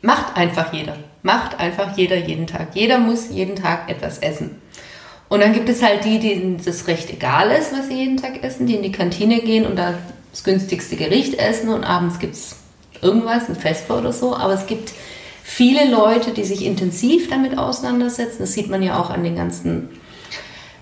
Macht 0.00 0.38
einfach 0.38 0.72
jeder. 0.72 0.96
Macht 1.22 1.60
einfach 1.60 1.98
jeder 1.98 2.16
jeden 2.16 2.46
Tag. 2.46 2.68
Jeder 2.72 2.96
muss 2.98 3.28
jeden 3.28 3.56
Tag 3.56 3.90
etwas 3.90 4.20
essen. 4.20 4.56
Und 5.28 5.40
dann 5.40 5.52
gibt 5.52 5.68
es 5.68 5.82
halt 5.82 6.06
die, 6.06 6.18
denen 6.18 6.58
das 6.64 6.86
recht 6.86 7.10
egal 7.10 7.50
ist, 7.50 7.74
was 7.74 7.88
sie 7.88 7.98
jeden 7.98 8.16
Tag 8.16 8.42
essen, 8.42 8.66
die 8.66 8.76
in 8.76 8.82
die 8.82 8.90
Kantine 8.90 9.40
gehen 9.40 9.66
und 9.66 9.76
da 9.76 9.98
das 10.30 10.44
günstigste 10.44 10.96
Gericht 10.96 11.34
essen 11.34 11.68
und 11.68 11.84
abends 11.84 12.18
gibt 12.18 12.32
es 12.32 12.56
irgendwas, 13.02 13.50
ein 13.50 13.54
Vesper 13.54 13.98
oder 13.98 14.14
so. 14.14 14.34
Aber 14.34 14.54
es 14.54 14.66
gibt 14.66 14.94
viele 15.42 15.90
Leute, 15.90 16.30
die 16.30 16.44
sich 16.44 16.64
intensiv 16.64 17.28
damit 17.28 17.58
auseinandersetzen. 17.58 18.38
Das 18.40 18.54
sieht 18.54 18.70
man 18.70 18.82
ja 18.82 18.98
auch 18.98 19.10
an 19.10 19.24
den 19.24 19.36
ganzen 19.36 19.90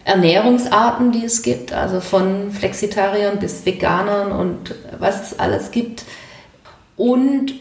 Ernährungsarten, 0.06 1.10
die 1.10 1.24
es 1.24 1.42
gibt, 1.42 1.72
also 1.72 2.00
von 2.00 2.52
Flexitariern 2.52 3.40
bis 3.40 3.66
Veganern 3.66 4.30
und 4.30 4.72
was 5.00 5.20
es 5.32 5.38
alles 5.40 5.72
gibt. 5.72 6.04
Und 6.96 7.54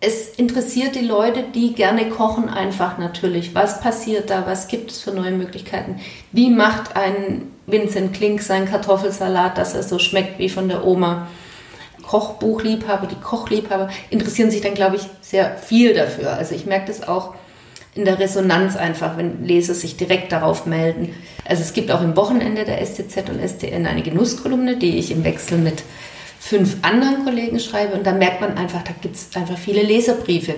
es 0.00 0.30
interessiert 0.30 0.96
die 0.96 1.06
Leute, 1.06 1.44
die 1.54 1.72
gerne 1.72 2.08
kochen, 2.08 2.48
einfach 2.48 2.98
natürlich. 2.98 3.54
Was 3.54 3.80
passiert 3.80 4.30
da? 4.30 4.48
Was 4.48 4.66
gibt 4.66 4.90
es 4.90 5.00
für 5.00 5.12
neue 5.12 5.30
Möglichkeiten? 5.30 6.00
Wie 6.32 6.50
macht 6.50 6.96
ein 6.96 7.52
Vincent 7.68 8.14
Klink 8.14 8.42
seinen 8.42 8.66
Kartoffelsalat, 8.68 9.56
dass 9.56 9.74
er 9.74 9.84
so 9.84 10.00
schmeckt 10.00 10.40
wie 10.40 10.48
von 10.48 10.68
der 10.68 10.84
Oma? 10.84 11.28
Kochbuchliebhaber, 12.02 13.06
die 13.06 13.20
Kochliebhaber 13.20 13.90
interessieren 14.10 14.50
sich 14.50 14.60
dann, 14.60 14.74
glaube 14.74 14.96
ich, 14.96 15.02
sehr 15.20 15.56
viel 15.56 15.94
dafür. 15.94 16.32
Also 16.32 16.56
ich 16.56 16.66
merke 16.66 16.88
das 16.88 17.06
auch 17.06 17.34
in 17.94 18.04
der 18.04 18.18
Resonanz 18.18 18.76
einfach, 18.76 19.16
wenn 19.16 19.44
Leser 19.44 19.74
sich 19.74 19.96
direkt 19.96 20.32
darauf 20.32 20.66
melden. 20.66 21.14
Also 21.44 21.62
es 21.62 21.72
gibt 21.72 21.90
auch 21.90 22.02
im 22.02 22.16
Wochenende 22.16 22.64
der 22.64 22.84
STZ 22.84 23.28
und 23.28 23.40
STN 23.40 23.86
eine 23.86 24.02
Genusskolumne, 24.02 24.76
die 24.76 24.98
ich 24.98 25.10
im 25.10 25.24
Wechsel 25.24 25.58
mit 25.58 25.82
fünf 26.38 26.76
anderen 26.82 27.24
Kollegen 27.24 27.60
schreibe 27.60 27.94
und 27.94 28.06
da 28.06 28.12
merkt 28.12 28.40
man 28.40 28.56
einfach, 28.56 28.82
da 28.82 28.92
gibt 29.00 29.16
es 29.16 29.28
einfach 29.34 29.58
viele 29.58 29.82
Leserbriefe. 29.82 30.54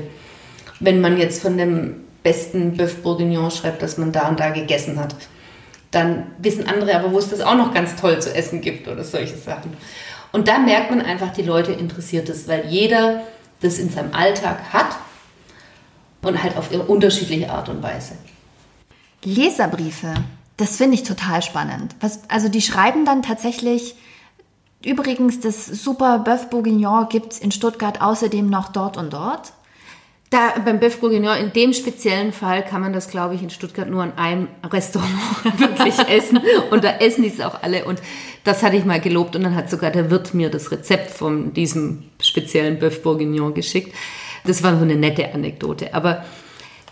Wenn 0.78 1.00
man 1.00 1.16
jetzt 1.16 1.42
von 1.42 1.56
dem 1.56 2.04
besten 2.22 2.76
Bœuf 2.76 3.02
Bourguignon 3.02 3.50
schreibt, 3.50 3.82
dass 3.82 3.98
man 3.98 4.12
da 4.12 4.28
und 4.28 4.38
da 4.38 4.50
gegessen 4.50 5.00
hat, 5.00 5.14
dann 5.90 6.26
wissen 6.38 6.66
andere 6.68 6.94
aber, 6.94 7.12
wo 7.12 7.18
es 7.18 7.30
das 7.30 7.40
auch 7.40 7.56
noch 7.56 7.74
ganz 7.74 7.96
toll 7.96 8.20
zu 8.20 8.34
essen 8.34 8.60
gibt 8.60 8.88
oder 8.88 9.04
solche 9.04 9.36
Sachen. 9.36 9.72
Und 10.30 10.48
da 10.48 10.58
merkt 10.58 10.90
man 10.90 11.02
einfach, 11.02 11.32
die 11.32 11.42
Leute 11.42 11.72
interessiert 11.72 12.28
es, 12.28 12.46
weil 12.48 12.66
jeder 12.68 13.22
das 13.60 13.78
in 13.78 13.90
seinem 13.90 14.14
Alltag 14.14 14.58
hat 14.72 14.96
und 16.22 16.42
halt 16.42 16.56
auf 16.56 16.72
ihre 16.72 16.84
unterschiedliche 16.84 17.50
Art 17.50 17.68
und 17.68 17.82
Weise. 17.82 18.14
Leserbriefe, 19.24 20.14
das 20.56 20.76
finde 20.76 20.94
ich 20.94 21.02
total 21.02 21.42
spannend. 21.42 21.94
Was, 22.00 22.20
also 22.28 22.48
die 22.48 22.62
schreiben 22.62 23.04
dann 23.04 23.22
tatsächlich, 23.22 23.96
übrigens 24.84 25.40
das 25.40 25.66
Super 25.66 26.24
Bœuf 26.26 26.48
Bourguignon 26.48 27.08
gibt 27.08 27.32
es 27.32 27.38
in 27.38 27.52
Stuttgart 27.52 28.00
außerdem 28.00 28.48
noch 28.48 28.70
dort 28.70 28.96
und 28.96 29.12
dort. 29.12 29.52
Da, 30.30 30.54
beim 30.64 30.78
Bœuf 30.78 30.98
Bourguignon, 30.98 31.36
in 31.36 31.52
dem 31.52 31.74
speziellen 31.74 32.32
Fall 32.32 32.64
kann 32.64 32.80
man 32.80 32.94
das, 32.94 33.10
glaube 33.10 33.34
ich, 33.34 33.42
in 33.42 33.50
Stuttgart 33.50 33.90
nur 33.90 34.02
in 34.02 34.12
einem 34.12 34.48
Restaurant 34.64 35.12
wirklich 35.58 35.98
essen. 36.08 36.40
Und 36.70 36.84
da 36.84 36.96
essen 36.96 37.22
die 37.22 37.28
es 37.28 37.42
auch 37.42 37.62
alle. 37.62 37.84
Und 37.84 38.00
das 38.42 38.62
hatte 38.62 38.76
ich 38.76 38.86
mal 38.86 38.98
gelobt. 38.98 39.36
Und 39.36 39.42
dann 39.42 39.54
hat 39.54 39.68
sogar 39.68 39.90
der 39.90 40.10
Wirt 40.10 40.32
mir 40.32 40.48
das 40.48 40.70
Rezept 40.70 41.10
von 41.10 41.52
diesem 41.52 42.04
speziellen 42.18 42.78
Bœuf 42.78 43.02
Bourguignon 43.02 43.52
geschickt. 43.52 43.94
Das 44.44 44.62
war 44.62 44.76
so 44.76 44.82
eine 44.82 44.96
nette 44.96 45.32
Anekdote. 45.32 45.94
Aber 45.94 46.24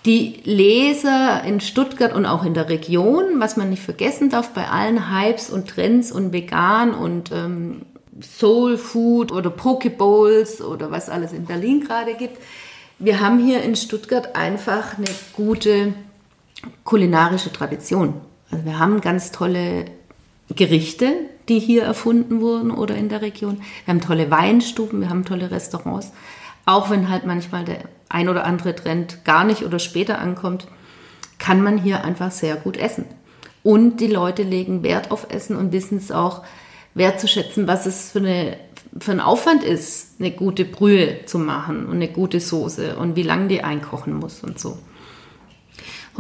die 0.07 0.41
Leser 0.45 1.43
in 1.45 1.61
Stuttgart 1.61 2.15
und 2.15 2.25
auch 2.25 2.45
in 2.45 2.55
der 2.55 2.69
Region, 2.69 3.39
was 3.39 3.57
man 3.57 3.71
nicht 3.71 3.83
vergessen 3.83 4.31
darf, 4.31 4.51
bei 4.51 4.69
allen 4.69 5.11
Hypes 5.11 5.51
und 5.51 5.69
Trends 5.69 6.11
und 6.11 6.33
vegan 6.33 6.95
und 6.95 7.33
ähm, 7.33 7.83
Soul 8.23 8.79
Food 8.79 9.33
oder 9.33 9.51
Pokebowls 9.51 10.63
oder 10.63 10.91
was 10.91 11.09
alles 11.09 11.33
in 11.33 11.45
Berlin 11.45 11.81
gerade 11.81 12.15
gibt, 12.15 12.39
wir 12.99 13.21
haben 13.21 13.45
hier 13.45 13.63
in 13.63 13.77
Stuttgart 13.77 14.37
einfach 14.37 14.99
eine 14.99 15.07
gute 15.33 15.95
kulinarische 16.85 17.53
Tradition. 17.53 18.15
Also 18.51 18.65
wir 18.65 18.79
haben 18.79 19.01
ganz 19.01 19.33
tolle 19.33 19.87
Gerichte, 20.55 21.13
die 21.49 21.59
hier 21.59 21.85
erfunden 21.85 22.41
wurden 22.41 22.71
oder 22.71 22.97
in 22.97 23.09
der 23.09 23.23
Region. 23.23 23.63
Wir 23.85 23.95
haben 23.95 24.01
tolle 24.01 24.31
Weinstuben, 24.31 25.01
wir 25.01 25.09
haben 25.09 25.25
tolle 25.25 25.51
Restaurants. 25.51 26.13
Auch 26.67 26.91
wenn 26.91 27.09
halt 27.09 27.27
manchmal 27.27 27.65
der 27.65 27.81
ein 28.09 28.29
oder 28.29 28.45
andere 28.45 28.75
Trend 28.75 29.25
gar 29.25 29.45
nicht 29.45 29.65
oder 29.65 29.79
später 29.79 30.19
ankommt, 30.19 30.67
kann 31.39 31.63
man 31.63 31.79
hier 31.79 32.05
einfach 32.05 32.31
sehr 32.31 32.57
gut 32.57 32.77
essen. 32.77 33.07
Und 33.63 33.99
die 33.99 34.07
Leute 34.07 34.43
legen 34.43 34.83
Wert 34.83 35.11
auf 35.11 35.27
Essen 35.31 35.57
und 35.57 35.73
wissen 35.73 35.99
es 35.99 36.11
auch 36.11 36.43
wertzuschätzen, 36.95 37.67
was 37.67 37.87
es 37.87 38.11
für, 38.11 38.19
eine, 38.19 38.57
für 38.99 39.13
ein 39.13 39.21
Aufwand 39.21 39.63
ist, 39.63 40.21
eine 40.21 40.31
gute 40.31 40.65
Brühe 40.65 41.25
zu 41.27 41.39
machen 41.39 41.87
und 41.87 41.95
eine 41.95 42.09
gute 42.09 42.41
Soße 42.41 42.97
und 42.97 43.17
wie 43.17 43.23
lange 43.23 43.49
die 43.49 43.63
einkochen 43.63 44.15
muss 44.15 44.43
und 44.43 44.59
so. 44.59 44.79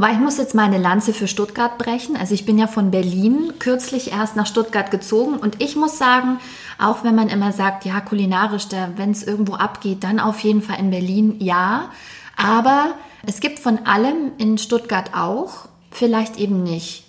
Wobei 0.00 0.12
ich 0.12 0.18
muss 0.18 0.38
jetzt 0.38 0.54
meine 0.54 0.78
Lanze 0.78 1.12
für 1.12 1.28
Stuttgart 1.28 1.76
brechen. 1.76 2.16
Also 2.16 2.32
ich 2.32 2.46
bin 2.46 2.56
ja 2.56 2.68
von 2.68 2.90
Berlin 2.90 3.52
kürzlich 3.58 4.12
erst 4.12 4.34
nach 4.34 4.46
Stuttgart 4.46 4.90
gezogen 4.90 5.36
und 5.36 5.60
ich 5.60 5.76
muss 5.76 5.98
sagen, 5.98 6.38
auch 6.78 7.04
wenn 7.04 7.14
man 7.14 7.28
immer 7.28 7.52
sagt, 7.52 7.84
ja, 7.84 8.00
kulinarisch, 8.00 8.68
wenn 8.96 9.10
es 9.10 9.22
irgendwo 9.22 9.56
abgeht, 9.56 10.02
dann 10.02 10.18
auf 10.18 10.40
jeden 10.40 10.62
Fall 10.62 10.78
in 10.78 10.88
Berlin, 10.88 11.36
ja. 11.38 11.90
Aber 12.34 12.94
es 13.26 13.40
gibt 13.40 13.58
von 13.58 13.84
allem 13.84 14.32
in 14.38 14.56
Stuttgart 14.56 15.10
auch, 15.14 15.68
vielleicht 15.90 16.38
eben 16.38 16.62
nicht 16.62 17.04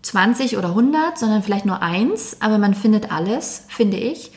20 0.00 0.56
oder 0.56 0.68
100, 0.68 1.18
sondern 1.18 1.42
vielleicht 1.42 1.66
nur 1.66 1.82
eins, 1.82 2.38
aber 2.40 2.56
man 2.56 2.72
findet 2.72 3.12
alles, 3.12 3.66
finde 3.68 3.98
ich. 3.98 4.32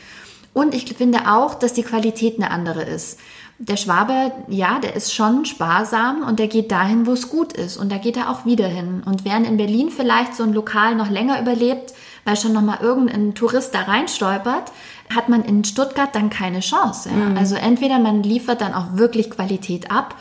Und 0.52 0.74
ich 0.74 0.94
finde 0.94 1.20
auch, 1.32 1.54
dass 1.54 1.72
die 1.72 1.84
Qualität 1.84 2.36
eine 2.36 2.50
andere 2.50 2.82
ist 2.82 3.18
der 3.58 3.76
Schwabe, 3.76 4.32
ja, 4.46 4.78
der 4.78 4.94
ist 4.94 5.12
schon 5.12 5.44
sparsam 5.44 6.22
und 6.22 6.38
der 6.38 6.46
geht 6.46 6.70
dahin, 6.70 7.06
wo 7.06 7.12
es 7.12 7.28
gut 7.28 7.52
ist. 7.52 7.76
Und 7.76 7.90
da 7.90 7.98
geht 7.98 8.16
er 8.16 8.30
auch 8.30 8.44
wieder 8.44 8.68
hin. 8.68 9.02
Und 9.04 9.24
während 9.24 9.46
in 9.48 9.56
Berlin 9.56 9.90
vielleicht 9.90 10.36
so 10.36 10.44
ein 10.44 10.52
Lokal 10.52 10.94
noch 10.94 11.10
länger 11.10 11.40
überlebt, 11.40 11.92
weil 12.24 12.36
schon 12.36 12.52
nochmal 12.52 12.78
irgendein 12.80 13.34
Tourist 13.34 13.74
da 13.74 13.82
reinstolpert, 13.82 14.70
hat 15.12 15.28
man 15.28 15.44
in 15.44 15.64
Stuttgart 15.64 16.14
dann 16.14 16.30
keine 16.30 16.60
Chance. 16.60 17.08
Ja? 17.08 17.30
Mhm. 17.30 17.36
Also 17.36 17.56
entweder 17.56 17.98
man 17.98 18.22
liefert 18.22 18.60
dann 18.60 18.74
auch 18.74 18.96
wirklich 18.96 19.30
Qualität 19.30 19.90
ab. 19.90 20.14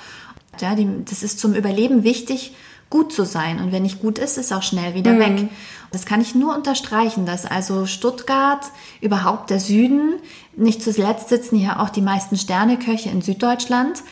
Ja, 0.59 0.73
die, 0.73 1.05
das 1.05 1.21
ist 1.21 1.39
zum 1.39 1.53
Überleben 1.53 2.03
wichtig, 2.03 2.55
gut 2.89 3.11
zu 3.11 3.25
sein. 3.25 3.59
Und 3.59 3.71
wenn 3.71 3.83
nicht 3.83 4.01
gut 4.01 4.17
ist, 4.17 4.37
ist 4.37 4.53
auch 4.53 4.63
schnell 4.63 4.93
wieder 4.93 5.13
mhm. 5.13 5.19
weg. 5.19 5.49
Das 5.91 6.05
kann 6.05 6.21
ich 6.21 6.35
nur 6.35 6.55
unterstreichen, 6.55 7.25
dass 7.25 7.45
also 7.45 7.85
Stuttgart, 7.85 8.65
überhaupt 9.01 9.49
der 9.49 9.59
Süden, 9.59 10.15
nicht 10.55 10.81
zuletzt 10.81 11.29
sitzen 11.29 11.57
hier 11.57 11.79
auch 11.79 11.89
die 11.89 12.01
meisten 12.01 12.37
Sterneköche 12.37 13.09
in 13.09 13.21
Süddeutschland, 13.21 14.03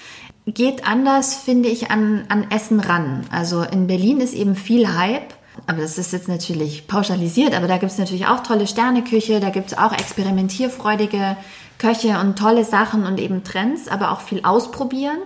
geht 0.47 0.85
anders, 0.85 1.35
finde 1.35 1.69
ich, 1.69 1.91
an, 1.91 2.25
an 2.29 2.49
Essen 2.51 2.79
ran. 2.79 3.25
Also 3.31 3.63
in 3.63 3.87
Berlin 3.87 4.21
ist 4.21 4.33
eben 4.33 4.55
viel 4.55 4.95
Hype. 4.95 5.33
Aber 5.67 5.81
das 5.81 5.97
ist 5.97 6.11
jetzt 6.11 6.27
natürlich 6.27 6.85
pauschalisiert, 6.85 7.55
aber 7.55 7.67
da 7.67 7.77
gibt 7.77 7.89
es 7.89 7.97
natürlich 7.97 8.27
auch 8.27 8.43
tolle 8.43 8.67
Sterneküche, 8.67 9.39
da 9.39 9.51
gibt 9.51 9.71
es 9.71 9.77
auch 9.77 9.93
experimentierfreudige 9.93 11.37
Köche 11.77 12.19
und 12.19 12.37
tolle 12.37 12.65
Sachen 12.65 13.05
und 13.05 13.19
eben 13.19 13.43
Trends, 13.45 13.87
aber 13.87 14.11
auch 14.11 14.19
viel 14.19 14.43
ausprobieren. 14.43 15.17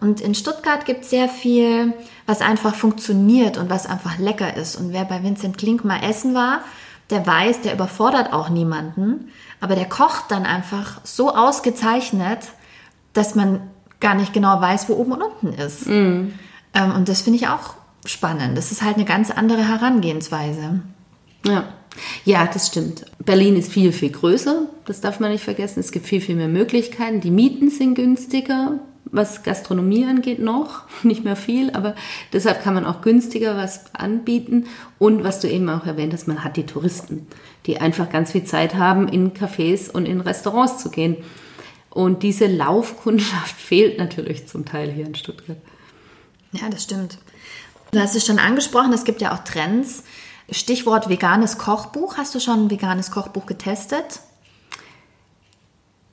Und 0.00 0.20
in 0.20 0.34
Stuttgart 0.34 0.84
gibt 0.84 1.04
es 1.04 1.10
sehr 1.10 1.28
viel, 1.28 1.94
was 2.26 2.40
einfach 2.40 2.74
funktioniert 2.74 3.56
und 3.56 3.70
was 3.70 3.86
einfach 3.86 4.18
lecker 4.18 4.56
ist. 4.56 4.76
Und 4.76 4.92
wer 4.92 5.04
bei 5.04 5.22
Vincent 5.22 5.56
Klink 5.56 5.84
mal 5.84 6.02
essen 6.02 6.34
war, 6.34 6.60
der 7.10 7.26
weiß, 7.26 7.62
der 7.62 7.72
überfordert 7.72 8.32
auch 8.32 8.48
niemanden, 8.48 9.30
aber 9.60 9.74
der 9.74 9.88
kocht 9.88 10.24
dann 10.30 10.44
einfach 10.44 11.00
so 11.04 11.34
ausgezeichnet, 11.34 12.40
dass 13.12 13.34
man 13.34 13.60
gar 14.00 14.14
nicht 14.14 14.32
genau 14.32 14.60
weiß, 14.60 14.88
wo 14.88 14.94
oben 14.94 15.12
und 15.12 15.22
unten 15.22 15.52
ist. 15.52 15.86
Mm. 15.86 16.32
Ähm, 16.74 16.92
und 16.94 17.08
das 17.08 17.22
finde 17.22 17.38
ich 17.38 17.48
auch 17.48 17.74
spannend. 18.04 18.58
Das 18.58 18.72
ist 18.72 18.82
halt 18.82 18.96
eine 18.96 19.04
ganz 19.04 19.30
andere 19.30 19.66
Herangehensweise. 19.66 20.80
Ja. 21.46 21.64
Ja, 22.26 22.46
das 22.46 22.66
stimmt. 22.66 23.06
Berlin 23.24 23.56
ist 23.56 23.72
viel, 23.72 23.90
viel 23.90 24.10
größer. 24.10 24.64
Das 24.84 25.00
darf 25.00 25.18
man 25.18 25.30
nicht 25.30 25.44
vergessen. 25.44 25.80
Es 25.80 25.92
gibt 25.92 26.06
viel, 26.06 26.20
viel 26.20 26.36
mehr 26.36 26.48
Möglichkeiten. 26.48 27.22
Die 27.22 27.30
Mieten 27.30 27.70
sind 27.70 27.94
günstiger 27.94 28.80
was 29.10 29.42
Gastronomie 29.42 30.04
angeht, 30.04 30.38
noch 30.38 30.82
nicht 31.02 31.24
mehr 31.24 31.36
viel, 31.36 31.70
aber 31.70 31.94
deshalb 32.32 32.62
kann 32.62 32.74
man 32.74 32.84
auch 32.84 33.00
günstiger 33.00 33.56
was 33.56 33.94
anbieten. 33.94 34.66
Und 34.98 35.24
was 35.24 35.40
du 35.40 35.48
eben 35.48 35.68
auch 35.68 35.86
erwähnt 35.86 36.12
hast, 36.12 36.28
man 36.28 36.44
hat 36.44 36.56
die 36.56 36.66
Touristen, 36.66 37.26
die 37.66 37.80
einfach 37.80 38.10
ganz 38.10 38.32
viel 38.32 38.44
Zeit 38.44 38.74
haben, 38.74 39.08
in 39.08 39.32
Cafés 39.32 39.90
und 39.90 40.06
in 40.06 40.20
Restaurants 40.20 40.82
zu 40.82 40.90
gehen. 40.90 41.16
Und 41.90 42.22
diese 42.22 42.46
Laufkundschaft 42.46 43.54
fehlt 43.56 43.98
natürlich 43.98 44.46
zum 44.48 44.64
Teil 44.64 44.90
hier 44.90 45.06
in 45.06 45.14
Stuttgart. 45.14 45.58
Ja, 46.52 46.68
das 46.68 46.82
stimmt. 46.82 47.18
Du 47.92 48.00
hast 48.00 48.16
es 48.16 48.26
schon 48.26 48.38
angesprochen, 48.38 48.92
es 48.92 49.04
gibt 49.04 49.20
ja 49.20 49.34
auch 49.34 49.44
Trends. 49.44 50.02
Stichwort 50.50 51.08
veganes 51.08 51.58
Kochbuch. 51.58 52.16
Hast 52.18 52.34
du 52.34 52.40
schon 52.40 52.66
ein 52.66 52.70
veganes 52.70 53.10
Kochbuch 53.10 53.46
getestet? 53.46 54.20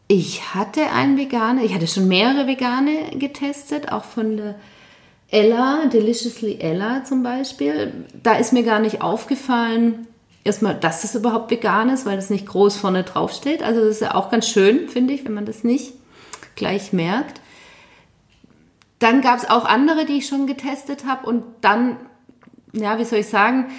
Ich 0.08 0.54
hatte 0.54 0.92
ein 0.92 1.18
Veganer, 1.18 1.64
ich 1.64 1.74
hatte 1.74 1.88
schon 1.88 2.08
mehrere 2.08 2.46
Vegane 2.46 3.18
getestet, 3.18 3.92
auch 3.92 4.04
von 4.04 4.38
der 4.38 4.56
Ella, 5.30 5.88
Deliciously 5.88 6.60
Ella 6.60 7.04
zum 7.04 7.24
Beispiel. 7.24 8.06
Da 8.22 8.36
ist 8.36 8.54
mir 8.54 8.64
gar 8.64 8.80
nicht 8.80 9.02
aufgefallen, 9.02 10.08
erstmal, 10.44 10.76
dass 10.76 11.04
es 11.04 11.16
überhaupt 11.16 11.50
vegan 11.52 11.90
ist, 11.90 12.06
weil 12.06 12.16
das 12.18 12.30
nicht 12.30 12.46
groß 12.46 12.76
vorne 12.76 13.04
drauf 13.04 13.32
steht. 13.34 13.64
Also 13.64 13.80
das 13.82 13.96
ist 13.96 14.02
ja 14.02 14.16
auch 14.16 14.30
ganz 14.30 14.48
schön, 14.48 14.90
finde 14.90 15.14
ich, 15.14 15.26
wenn 15.26 15.34
man 15.34 15.46
das 15.46 15.64
nicht 15.64 15.94
gleich 16.56 16.94
merkt. 16.94 17.42
Dann 19.00 19.22
gab 19.22 19.38
es 19.40 19.50
auch 19.50 19.66
andere, 19.66 20.06
die 20.06 20.18
ich 20.18 20.28
schon 20.28 20.48
getestet 20.48 21.06
habe 21.06 21.26
und 21.28 21.44
dann, 21.62 21.98
ja, 22.74 23.00
wie 23.00 23.06
soll 23.06 23.20
ich 23.20 23.28
sagen, 23.28 23.72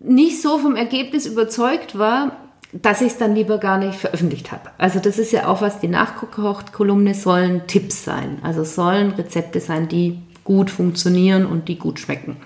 nicht 0.00 0.40
so 0.40 0.58
vom 0.58 0.76
Ergebnis 0.76 1.26
überzeugt 1.26 1.98
war, 1.98 2.47
dass 2.72 3.00
ich 3.00 3.12
es 3.12 3.18
dann 3.18 3.34
lieber 3.34 3.58
gar 3.58 3.78
nicht 3.78 3.98
veröffentlicht 3.98 4.52
habe. 4.52 4.70
Also 4.76 4.98
das 4.98 5.18
ist 5.18 5.32
ja 5.32 5.48
auch 5.48 5.62
was, 5.62 5.80
die 5.80 5.88
Nachkocht-Kolumne 5.88 7.14
sollen 7.14 7.66
Tipps 7.66 8.04
sein. 8.04 8.38
Also 8.42 8.64
sollen 8.64 9.12
Rezepte 9.12 9.60
sein, 9.60 9.88
die 9.88 10.20
gut 10.44 10.70
funktionieren 10.70 11.46
und 11.46 11.68
die 11.68 11.78
gut 11.78 11.98
schmecken. 11.98 12.36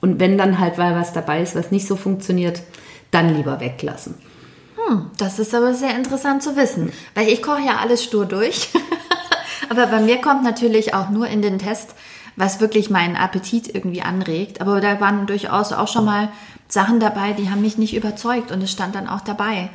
Und 0.00 0.20
wenn 0.20 0.38
dann 0.38 0.60
halt 0.60 0.78
mal 0.78 0.94
was 0.94 1.12
dabei 1.12 1.42
ist, 1.42 1.56
was 1.56 1.72
nicht 1.72 1.88
so 1.88 1.96
funktioniert, 1.96 2.62
dann 3.10 3.34
lieber 3.34 3.60
weglassen. 3.60 4.14
Hm, 4.76 5.10
das 5.18 5.38
ist 5.40 5.54
aber 5.54 5.74
sehr 5.74 5.96
interessant 5.96 6.42
zu 6.42 6.56
wissen, 6.56 6.92
weil 7.14 7.28
ich 7.28 7.42
koche 7.42 7.62
ja 7.62 7.78
alles 7.78 8.04
stur 8.04 8.26
durch. 8.26 8.68
aber 9.70 9.86
bei 9.86 10.00
mir 10.00 10.20
kommt 10.20 10.44
natürlich 10.44 10.94
auch 10.94 11.10
nur 11.10 11.26
in 11.26 11.42
den 11.42 11.58
Test, 11.58 11.94
was 12.36 12.60
wirklich 12.60 12.90
meinen 12.90 13.16
Appetit 13.16 13.74
irgendwie 13.74 14.02
anregt. 14.02 14.60
Aber 14.60 14.80
da 14.80 15.00
waren 15.00 15.26
durchaus 15.26 15.72
auch 15.72 15.88
schon 15.88 16.04
mal 16.04 16.28
Sachen 16.68 17.00
dabei, 17.00 17.32
die 17.32 17.50
haben 17.50 17.62
mich 17.62 17.78
nicht 17.78 17.96
überzeugt 17.96 18.52
und 18.52 18.62
es 18.62 18.70
stand 18.70 18.94
dann 18.94 19.08
auch 19.08 19.22
dabei. 19.22 19.70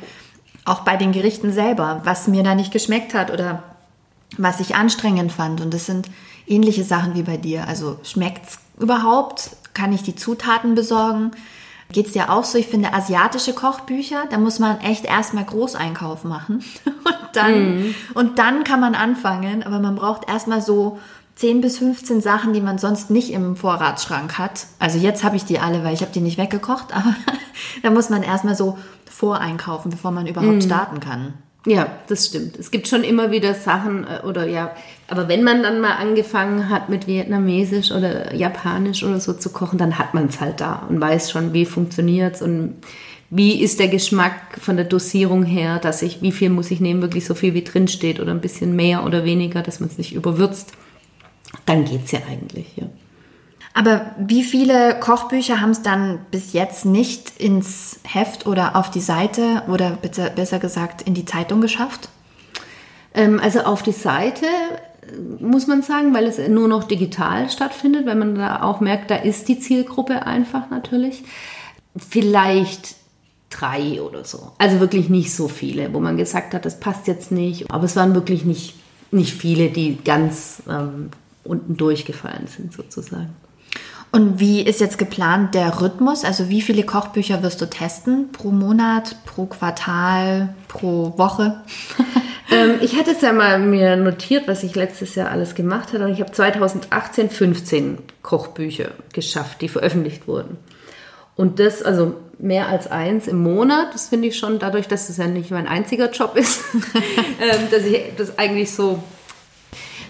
Auch 0.64 0.80
bei 0.80 0.96
den 0.96 1.12
Gerichten 1.12 1.52
selber, 1.52 2.00
was 2.04 2.28
mir 2.28 2.42
da 2.42 2.54
nicht 2.54 2.72
geschmeckt 2.72 3.14
hat 3.14 3.30
oder 3.30 3.62
was 4.38 4.60
ich 4.60 4.76
anstrengend 4.76 5.32
fand. 5.32 5.60
Und 5.60 5.74
das 5.74 5.86
sind 5.86 6.08
ähnliche 6.46 6.84
Sachen 6.84 7.14
wie 7.14 7.22
bei 7.22 7.36
dir. 7.36 7.66
Also 7.68 7.98
schmeckt 8.02 8.48
es 8.48 8.58
überhaupt? 8.78 9.50
Kann 9.74 9.92
ich 9.92 10.02
die 10.02 10.14
Zutaten 10.14 10.74
besorgen? 10.74 11.32
Geht 11.92 12.06
es 12.06 12.12
dir 12.12 12.30
auch 12.30 12.44
so? 12.44 12.56
Ich 12.56 12.66
finde 12.66 12.94
asiatische 12.94 13.52
Kochbücher, 13.52 14.24
da 14.30 14.38
muss 14.38 14.58
man 14.58 14.80
echt 14.80 15.04
erstmal 15.04 15.44
Großeinkauf 15.44 16.24
machen. 16.24 16.64
und, 16.86 17.16
dann, 17.34 17.88
mm. 17.88 17.94
und 18.14 18.38
dann 18.38 18.64
kann 18.64 18.80
man 18.80 18.94
anfangen. 18.94 19.62
Aber 19.64 19.80
man 19.80 19.94
braucht 19.94 20.28
erstmal 20.28 20.62
so 20.62 20.98
10 21.36 21.60
bis 21.60 21.78
15 21.78 22.20
Sachen, 22.20 22.52
die 22.52 22.60
man 22.60 22.78
sonst 22.78 23.10
nicht 23.10 23.32
im 23.32 23.56
Vorratsschrank 23.56 24.38
hat. 24.38 24.66
Also 24.78 24.98
jetzt 24.98 25.24
habe 25.24 25.36
ich 25.36 25.44
die 25.44 25.58
alle, 25.58 25.82
weil 25.82 25.94
ich 25.94 26.00
habe 26.00 26.12
die 26.12 26.20
nicht 26.20 26.38
weggekocht, 26.38 26.86
aber 26.94 27.14
da 27.82 27.90
muss 27.90 28.10
man 28.10 28.22
erstmal 28.22 28.54
so 28.54 28.78
voreinkaufen, 29.10 29.90
bevor 29.90 30.10
man 30.10 30.26
überhaupt 30.26 30.56
mm. 30.56 30.60
starten 30.62 31.00
kann. 31.00 31.34
Ja, 31.66 31.86
das 32.08 32.26
stimmt. 32.26 32.58
Es 32.58 32.70
gibt 32.70 32.88
schon 32.88 33.04
immer 33.04 33.30
wieder 33.30 33.54
Sachen 33.54 34.04
äh, 34.04 34.26
oder 34.26 34.46
ja, 34.46 34.72
aber 35.08 35.28
wenn 35.28 35.42
man 35.42 35.62
dann 35.62 35.80
mal 35.80 35.92
angefangen 35.92 36.68
hat 36.68 36.88
mit 36.88 37.06
Vietnamesisch 37.06 37.90
oder 37.90 38.34
Japanisch 38.34 39.02
oder 39.02 39.18
so 39.18 39.32
zu 39.32 39.50
kochen, 39.50 39.78
dann 39.78 39.98
hat 39.98 40.12
man 40.12 40.26
es 40.26 40.40
halt 40.40 40.60
da 40.60 40.86
und 40.88 41.00
weiß 41.00 41.30
schon, 41.30 41.52
wie 41.52 41.64
funktioniert 41.64 42.36
es 42.36 42.42
und 42.42 42.74
wie 43.30 43.62
ist 43.62 43.80
der 43.80 43.88
Geschmack 43.88 44.60
von 44.60 44.76
der 44.76 44.84
Dosierung 44.84 45.44
her, 45.44 45.78
dass 45.78 46.02
ich, 46.02 46.20
wie 46.22 46.32
viel 46.32 46.50
muss 46.50 46.70
ich 46.70 46.80
nehmen, 46.80 47.00
wirklich 47.00 47.24
so 47.24 47.34
viel 47.34 47.54
wie 47.54 47.64
drin 47.64 47.88
steht 47.88 48.20
oder 48.20 48.30
ein 48.30 48.42
bisschen 48.42 48.76
mehr 48.76 49.04
oder 49.04 49.24
weniger, 49.24 49.62
dass 49.62 49.80
man 49.80 49.88
es 49.88 49.98
nicht 49.98 50.14
überwürzt. 50.14 50.72
Dann 51.66 51.84
geht 51.84 52.04
es 52.04 52.12
ja 52.12 52.20
eigentlich, 52.28 52.76
ja. 52.76 52.86
Aber 53.76 54.12
wie 54.18 54.44
viele 54.44 54.98
Kochbücher 55.00 55.60
haben 55.60 55.70
es 55.70 55.82
dann 55.82 56.20
bis 56.30 56.52
jetzt 56.52 56.84
nicht 56.84 57.40
ins 57.40 57.98
Heft 58.04 58.46
oder 58.46 58.76
auf 58.76 58.88
die 58.90 59.00
Seite 59.00 59.64
oder 59.68 59.98
bitte, 60.00 60.30
besser 60.34 60.60
gesagt 60.60 61.02
in 61.02 61.14
die 61.14 61.24
Zeitung 61.24 61.60
geschafft? 61.60 62.08
Ähm, 63.14 63.40
also 63.42 63.60
auf 63.60 63.82
die 63.82 63.92
Seite 63.92 64.46
äh, 64.46 65.42
muss 65.42 65.66
man 65.66 65.82
sagen, 65.82 66.14
weil 66.14 66.26
es 66.26 66.38
nur 66.48 66.68
noch 66.68 66.84
digital 66.84 67.50
stattfindet, 67.50 68.06
weil 68.06 68.14
man 68.14 68.36
da 68.36 68.62
auch 68.62 68.78
merkt, 68.80 69.10
da 69.10 69.16
ist 69.16 69.48
die 69.48 69.58
Zielgruppe 69.58 70.24
einfach 70.24 70.70
natürlich. 70.70 71.24
Vielleicht 71.96 72.94
drei 73.50 74.00
oder 74.00 74.24
so. 74.24 74.52
Also 74.58 74.78
wirklich 74.78 75.08
nicht 75.08 75.34
so 75.34 75.48
viele, 75.48 75.92
wo 75.92 75.98
man 75.98 76.16
gesagt 76.16 76.54
hat, 76.54 76.64
das 76.64 76.78
passt 76.78 77.08
jetzt 77.08 77.32
nicht. 77.32 77.70
Aber 77.72 77.84
es 77.84 77.96
waren 77.96 78.14
wirklich 78.14 78.44
nicht, 78.44 78.74
nicht 79.10 79.32
viele, 79.32 79.70
die 79.70 79.98
ganz 80.04 80.62
ähm, 80.68 81.10
unten 81.44 81.76
durchgefallen 81.76 82.46
sind 82.46 82.72
sozusagen. 82.72 83.34
Und 84.14 84.38
wie 84.38 84.62
ist 84.62 84.80
jetzt 84.80 84.96
geplant 84.98 85.56
der 85.56 85.80
Rhythmus? 85.80 86.24
Also 86.24 86.48
wie 86.48 86.62
viele 86.62 86.84
Kochbücher 86.84 87.42
wirst 87.42 87.60
du 87.60 87.66
testen? 87.66 88.30
Pro 88.30 88.52
Monat, 88.52 89.16
pro 89.26 89.46
Quartal, 89.46 90.54
pro 90.68 91.18
Woche? 91.18 91.62
ähm, 92.52 92.76
ich 92.80 92.96
hatte 92.96 93.10
es 93.10 93.22
ja 93.22 93.32
mal 93.32 93.58
mir 93.58 93.96
notiert, 93.96 94.46
was 94.46 94.62
ich 94.62 94.76
letztes 94.76 95.16
Jahr 95.16 95.32
alles 95.32 95.56
gemacht 95.56 95.92
hatte. 95.92 96.04
Und 96.04 96.12
ich 96.12 96.20
habe 96.20 96.30
2018 96.30 97.28
15 97.28 97.98
Kochbücher 98.22 98.92
geschafft, 99.12 99.60
die 99.62 99.68
veröffentlicht 99.68 100.28
wurden. 100.28 100.58
Und 101.34 101.58
das, 101.58 101.82
also 101.82 102.14
mehr 102.38 102.68
als 102.68 102.86
eins 102.86 103.26
im 103.26 103.42
Monat, 103.42 103.94
das 103.94 104.10
finde 104.10 104.28
ich 104.28 104.38
schon 104.38 104.60
dadurch, 104.60 104.86
dass 104.86 105.08
es 105.08 105.16
ja 105.16 105.26
nicht 105.26 105.50
mein 105.50 105.66
einziger 105.66 106.12
Job 106.12 106.36
ist, 106.36 106.62
ähm, 106.74 107.68
dass 107.72 107.84
ich 107.84 108.00
das 108.16 108.38
eigentlich 108.38 108.72
so 108.72 109.02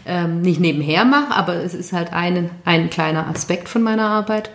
ähm, 0.07 0.43
nicht 0.43 0.61
nebenher 0.61 1.05
mache, 1.05 1.35
aber 1.35 1.57
es 1.57 1.75
ist 1.75 1.93
halt 1.93 2.13
ein, 2.13 2.51
ein 2.65 2.91
kleiner 2.91 3.29
Aspekt 3.29 3.69
von 3.69 3.83
meiner 3.83 4.09
Arbeit, 4.09 4.51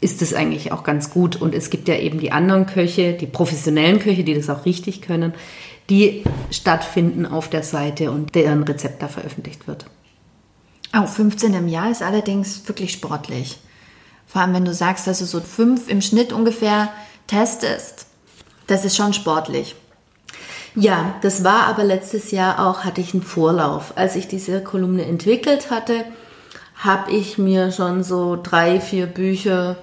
ist 0.00 0.22
es 0.22 0.34
eigentlich 0.34 0.72
auch 0.72 0.84
ganz 0.84 1.10
gut. 1.10 1.36
Und 1.36 1.54
es 1.54 1.70
gibt 1.70 1.88
ja 1.88 1.96
eben 1.96 2.18
die 2.18 2.32
anderen 2.32 2.66
Köche, 2.66 3.12
die 3.14 3.26
professionellen 3.26 3.98
Köche, 3.98 4.24
die 4.24 4.34
das 4.34 4.50
auch 4.50 4.64
richtig 4.66 5.02
können, 5.02 5.34
die 5.90 6.24
stattfinden 6.50 7.26
auf 7.26 7.48
der 7.48 7.62
Seite 7.62 8.10
und 8.10 8.34
deren 8.34 8.62
Rezept 8.62 9.02
da 9.02 9.08
veröffentlicht 9.08 9.66
wird. 9.66 9.86
Oh, 10.94 11.06
15 11.06 11.54
im 11.54 11.68
Jahr 11.68 11.90
ist 11.90 12.02
allerdings 12.02 12.66
wirklich 12.68 12.92
sportlich. 12.92 13.58
Vor 14.26 14.42
allem, 14.42 14.54
wenn 14.54 14.64
du 14.64 14.74
sagst, 14.74 15.06
dass 15.06 15.18
du 15.18 15.26
so 15.26 15.40
fünf 15.40 15.88
im 15.88 16.02
Schnitt 16.02 16.32
ungefähr 16.32 16.90
testest. 17.26 18.06
Das 18.66 18.84
ist 18.84 18.96
schon 18.96 19.12
sportlich. 19.12 19.74
Ja, 20.74 21.14
das 21.20 21.44
war 21.44 21.66
aber 21.66 21.84
letztes 21.84 22.30
Jahr 22.30 22.66
auch, 22.66 22.84
hatte 22.84 23.00
ich 23.00 23.12
einen 23.12 23.22
Vorlauf. 23.22 23.92
Als 23.96 24.16
ich 24.16 24.26
diese 24.26 24.62
Kolumne 24.62 25.04
entwickelt 25.04 25.70
hatte, 25.70 26.04
habe 26.76 27.12
ich 27.12 27.36
mir 27.38 27.72
schon 27.72 28.02
so 28.02 28.38
drei, 28.42 28.80
vier 28.80 29.06
Bücher 29.06 29.76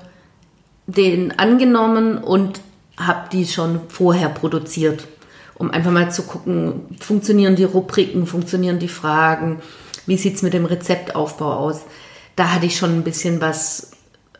den 0.88 1.38
angenommen 1.38 2.17
und 2.17 2.62
habe 2.98 3.29
die 3.31 3.46
schon 3.46 3.81
vorher 3.88 4.29
produziert, 4.29 5.08
um 5.55 5.72
einfach 5.72 5.91
mal 5.91 6.12
zu 6.12 6.24
gucken, 6.24 6.98
funktionieren 7.00 7.55
die 7.55 7.63
Rubriken, 7.63 8.25
funktionieren 8.25 8.79
die 8.79 8.88
Fragen, 8.88 9.62
wie 10.08 10.17
sieht 10.17 10.36
es 10.36 10.41
mit 10.41 10.53
dem 10.53 10.65
Rezeptaufbau 10.65 11.53
aus. 11.53 11.81
Da 12.36 12.51
hatte 12.51 12.65
ich 12.65 12.77
schon 12.77 12.96
ein 12.96 13.03
bisschen 13.03 13.39
was 13.39 13.91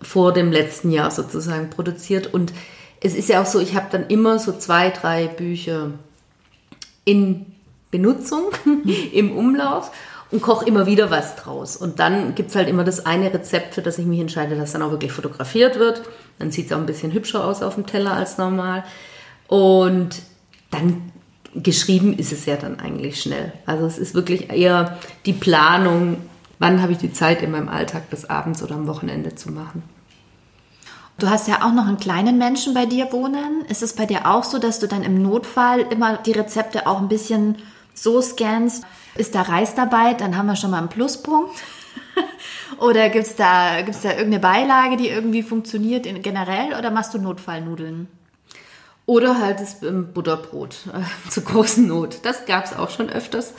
vor 0.02 0.34
dem 0.34 0.52
letzten 0.52 0.92
Jahr 0.92 1.12
sozusagen 1.12 1.70
produziert 1.70 2.34
und 2.34 2.54
es 3.02 3.14
ist 3.14 3.30
ja 3.30 3.42
auch 3.42 3.46
so, 3.46 3.60
ich 3.60 3.76
habe 3.76 3.88
dann 3.92 4.08
immer 4.08 4.40
so 4.40 4.52
zwei, 4.52 4.90
drei 4.90 5.28
Bücher 5.28 5.92
in 7.10 7.46
Benutzung, 7.90 8.52
im 9.14 9.36
Umlauf 9.36 9.92
und 10.32 10.44
koche 10.44 10.66
immer 10.66 10.86
wieder 10.86 11.10
was 11.10 11.36
draus. 11.36 11.76
Und 11.76 12.00
dann 12.00 12.36
gibt 12.36 12.50
es 12.50 12.56
halt 12.56 12.70
immer 12.70 12.84
das 12.84 13.06
eine 13.06 13.34
Rezept, 13.34 13.74
für 13.74 13.82
das 13.82 13.98
ich 13.98 14.06
mich 14.06 14.20
entscheide, 14.20 14.56
das 14.56 14.74
dann 14.74 14.84
auch 14.84 14.92
wirklich 14.92 15.12
fotografiert 15.12 15.80
wird. 15.80 16.04
Dann 16.38 16.52
sieht 16.52 16.68
es 16.68 16.72
auch 16.72 16.78
ein 16.78 16.86
bisschen 16.86 17.12
hübscher 17.14 17.44
aus 17.44 17.64
auf 17.64 17.76
dem 17.76 17.88
Teller 17.88 18.14
als 18.14 18.38
normal. 18.38 18.84
Und 19.48 20.22
dann 20.70 21.12
geschrieben 21.56 22.16
ist 22.16 22.32
es 22.32 22.46
ja 22.46 22.58
dann 22.58 22.80
eigentlich 22.80 23.20
schnell. 23.20 23.54
Also 23.66 23.88
es 23.88 23.98
ist 23.98 24.14
wirklich 24.14 24.52
eher 24.52 25.00
die 25.26 25.34
Planung, 25.34 26.18
wann 26.60 26.84
habe 26.84 26.92
ich 26.92 27.00
die 27.00 27.12
Zeit 27.12 27.42
in 27.42 27.50
meinem 27.50 27.70
Alltag, 27.70 28.04
das 28.12 28.30
abends 28.30 28.62
oder 28.62 28.76
am 28.76 28.86
Wochenende 28.86 29.34
zu 29.34 29.52
machen. 29.52 29.82
Du 31.20 31.30
hast 31.30 31.50
ja 31.50 31.64
auch 31.64 31.74
noch 31.74 31.86
einen 31.86 32.00
kleinen 32.00 32.38
Menschen 32.38 32.74
bei 32.74 32.86
dir 32.86 33.12
wohnen. 33.12 33.66
Ist 33.68 33.84
es 33.84 33.94
bei 33.94 34.06
dir 34.06 34.26
auch 34.26 34.46
so, 34.46 34.58
dass 34.58 34.80
du 34.80 34.88
dann 34.88 35.04
im 35.04 35.22
Notfall 35.22 35.82
immer 35.82 36.18
die 36.18 36.32
Rezepte 36.32 36.88
auch 36.88 37.00
ein 37.00 37.10
bisschen 37.10 37.58
so 37.94 38.22
scannst? 38.22 38.86
Ist 39.16 39.36
da 39.36 39.42
Reis 39.42 39.76
dabei? 39.76 40.14
Dann 40.14 40.38
haben 40.38 40.46
wir 40.46 40.56
schon 40.56 40.72
mal 40.72 40.78
einen 40.78 40.88
Pluspunkt. 40.88 41.52
oder 42.80 43.10
gibt 43.10 43.28
es 43.28 43.36
da, 43.36 43.82
gibt's 43.82 44.02
da 44.02 44.12
irgendeine 44.12 44.40
Beilage, 44.40 44.96
die 44.96 45.10
irgendwie 45.10 45.44
funktioniert 45.44 46.06
in, 46.06 46.22
generell? 46.22 46.74
Oder 46.78 46.90
machst 46.90 47.14
du 47.14 47.18
Notfallnudeln? 47.18 48.08
Oder 49.06 49.42
halt 49.42 49.60
das 49.60 49.84
ähm, 49.84 50.14
Butterbrot 50.14 50.76
äh, 50.94 51.02
zur 51.30 51.44
großen 51.44 51.86
Not. 51.86 52.20
Das 52.24 52.46
gab 52.46 52.64
es 52.64 52.74
auch 52.74 52.92
schon 52.92 53.10
öfters, 53.10 53.56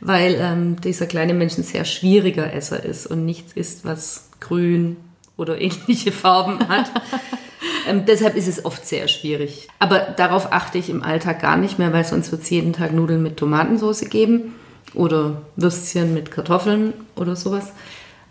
weil 0.00 0.34
ähm, 0.40 0.80
dieser 0.80 1.06
kleine 1.06 1.34
Mensch 1.34 1.56
ein 1.58 1.62
sehr 1.62 1.84
schwieriger 1.84 2.52
Esser 2.52 2.84
ist 2.84 3.06
und 3.06 3.24
nichts 3.24 3.52
isst, 3.52 3.84
was 3.84 4.30
grün, 4.40 4.96
oder 5.36 5.60
ähnliche 5.60 6.12
Farben 6.12 6.68
hat. 6.68 6.90
ähm, 7.88 8.04
deshalb 8.06 8.36
ist 8.36 8.48
es 8.48 8.64
oft 8.64 8.86
sehr 8.86 9.08
schwierig. 9.08 9.68
Aber 9.78 10.00
darauf 10.00 10.52
achte 10.52 10.78
ich 10.78 10.90
im 10.90 11.02
Alltag 11.02 11.40
gar 11.40 11.56
nicht 11.56 11.78
mehr, 11.78 11.92
weil 11.92 12.04
sonst 12.04 12.30
wird 12.32 12.42
es 12.42 12.50
jeden 12.50 12.72
Tag 12.72 12.92
Nudeln 12.92 13.22
mit 13.22 13.36
Tomatensauce 13.36 14.08
geben 14.10 14.54
oder 14.94 15.42
Würstchen 15.56 16.14
mit 16.14 16.30
Kartoffeln 16.30 16.94
oder 17.16 17.36
sowas. 17.36 17.72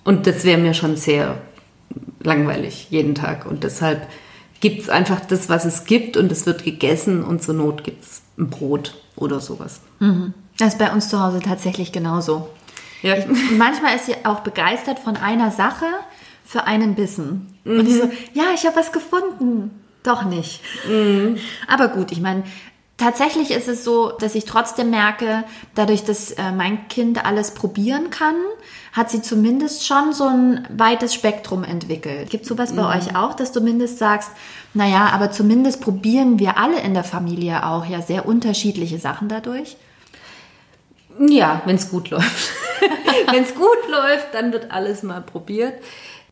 Und 0.04 0.28
das 0.28 0.44
wäre 0.44 0.58
mir 0.58 0.74
schon 0.74 0.98
sehr 0.98 1.38
langweilig 2.22 2.88
jeden 2.89 3.16
Tag. 3.16 3.46
Und 3.46 3.63
deshalb 3.63 4.08
gibt 4.60 4.82
es 4.82 4.89
einfach 4.89 5.20
das, 5.20 5.50
was 5.50 5.66
es 5.66 5.86
gibt 5.86 6.16
und 6.16 6.32
es 6.32 6.46
wird 6.46 6.63
gegessen 6.63 7.24
und 7.24 7.44
zur 7.44 7.54
Not 7.54 7.84
gibt 7.84 8.04
es 8.04 8.22
ein 8.38 8.50
Brot 8.50 8.96
oder 9.16 9.39
sowas. 9.39 9.82
Mhm. 10.00 10.34
Das 10.58 10.70
ist 10.70 10.80
bei 10.80 10.92
uns 10.92 11.10
zu 11.10 11.22
Hause 11.22 11.42
tatsächlich 11.42 11.92
genauso. 11.92 12.50
Ja. 13.02 13.16
Ich, 13.18 13.26
manchmal 13.58 13.96
ist 13.96 14.06
sie 14.06 14.16
auch 14.24 14.39
begeistert 14.39 15.00
von 15.00 15.18
einer 15.18 15.52
Sache 15.52 15.86
für 16.54 16.66
einen 16.66 16.94
Bissen. 16.94 17.58
Mhm. 17.63 17.80
Und 17.80 17.88
ich 17.88 17.96
so, 17.96 18.12
ja, 18.34 18.44
ich 18.54 18.66
habe 18.68 18.76
was 18.76 18.92
gefunden. 18.92 19.72
Doch 20.04 20.24
nicht. 20.24 20.62
Mhm. 20.88 21.38
Aber 21.68 21.88
gut, 21.88 22.12
ich 22.12 22.22
meine, 22.22 22.44
tatsächlich 22.98 23.50
ist 23.50 23.68
es 23.68 23.84
so, 23.84 24.12
dass 24.12 24.36
ich 24.36 24.46
trotzdem 24.46 24.92
merke, 24.92 25.46
dadurch, 25.74 26.04
dass 26.04 26.32
äh, 26.32 26.52
mein 26.52 26.88
Kind 26.89 27.26
alles 27.26 27.56
probieren 27.56 28.12
kann, 28.12 28.36
hat 28.92 29.10
sie 29.10 29.24
zumindest 29.24 29.88
schon 29.88 30.13
so 30.13 30.26
ein 30.26 30.68
weites 30.70 31.16
Spektrum 31.16 31.63
entwickelt. 31.63 32.30
Gibt 32.30 32.46
sowas 32.46 32.76
bei 32.76 32.84
mhm. 32.84 32.89
euch 32.89 33.16
auch, 33.16 33.34
dass 33.34 33.52
du 33.52 33.60
mindestens 33.60 33.98
sagst, 33.98 34.30
naja, 34.76 35.10
aber 35.12 35.32
zumindest 35.32 35.82
probieren 35.82 36.38
wir 36.38 36.58
alle 36.58 36.80
in 36.82 36.94
der 36.94 37.04
Familie 37.04 37.66
auch 37.66 37.88
ja 37.88 38.04
sehr 38.04 38.28
unterschiedliche 38.28 39.00
Sachen 39.00 39.28
dadurch? 39.28 39.76
Ja, 41.20 41.63
wenn 41.66 41.78
es 41.78 41.89
gut 41.89 42.12
läuft. 42.12 42.52
wenn 43.32 43.44
es 43.44 43.56
gut 43.56 43.89
läuft, 43.89 44.34
dann 44.34 44.52
wird 44.52 44.70
alles 44.72 45.02
mal 45.02 45.22
probiert. 45.22 45.74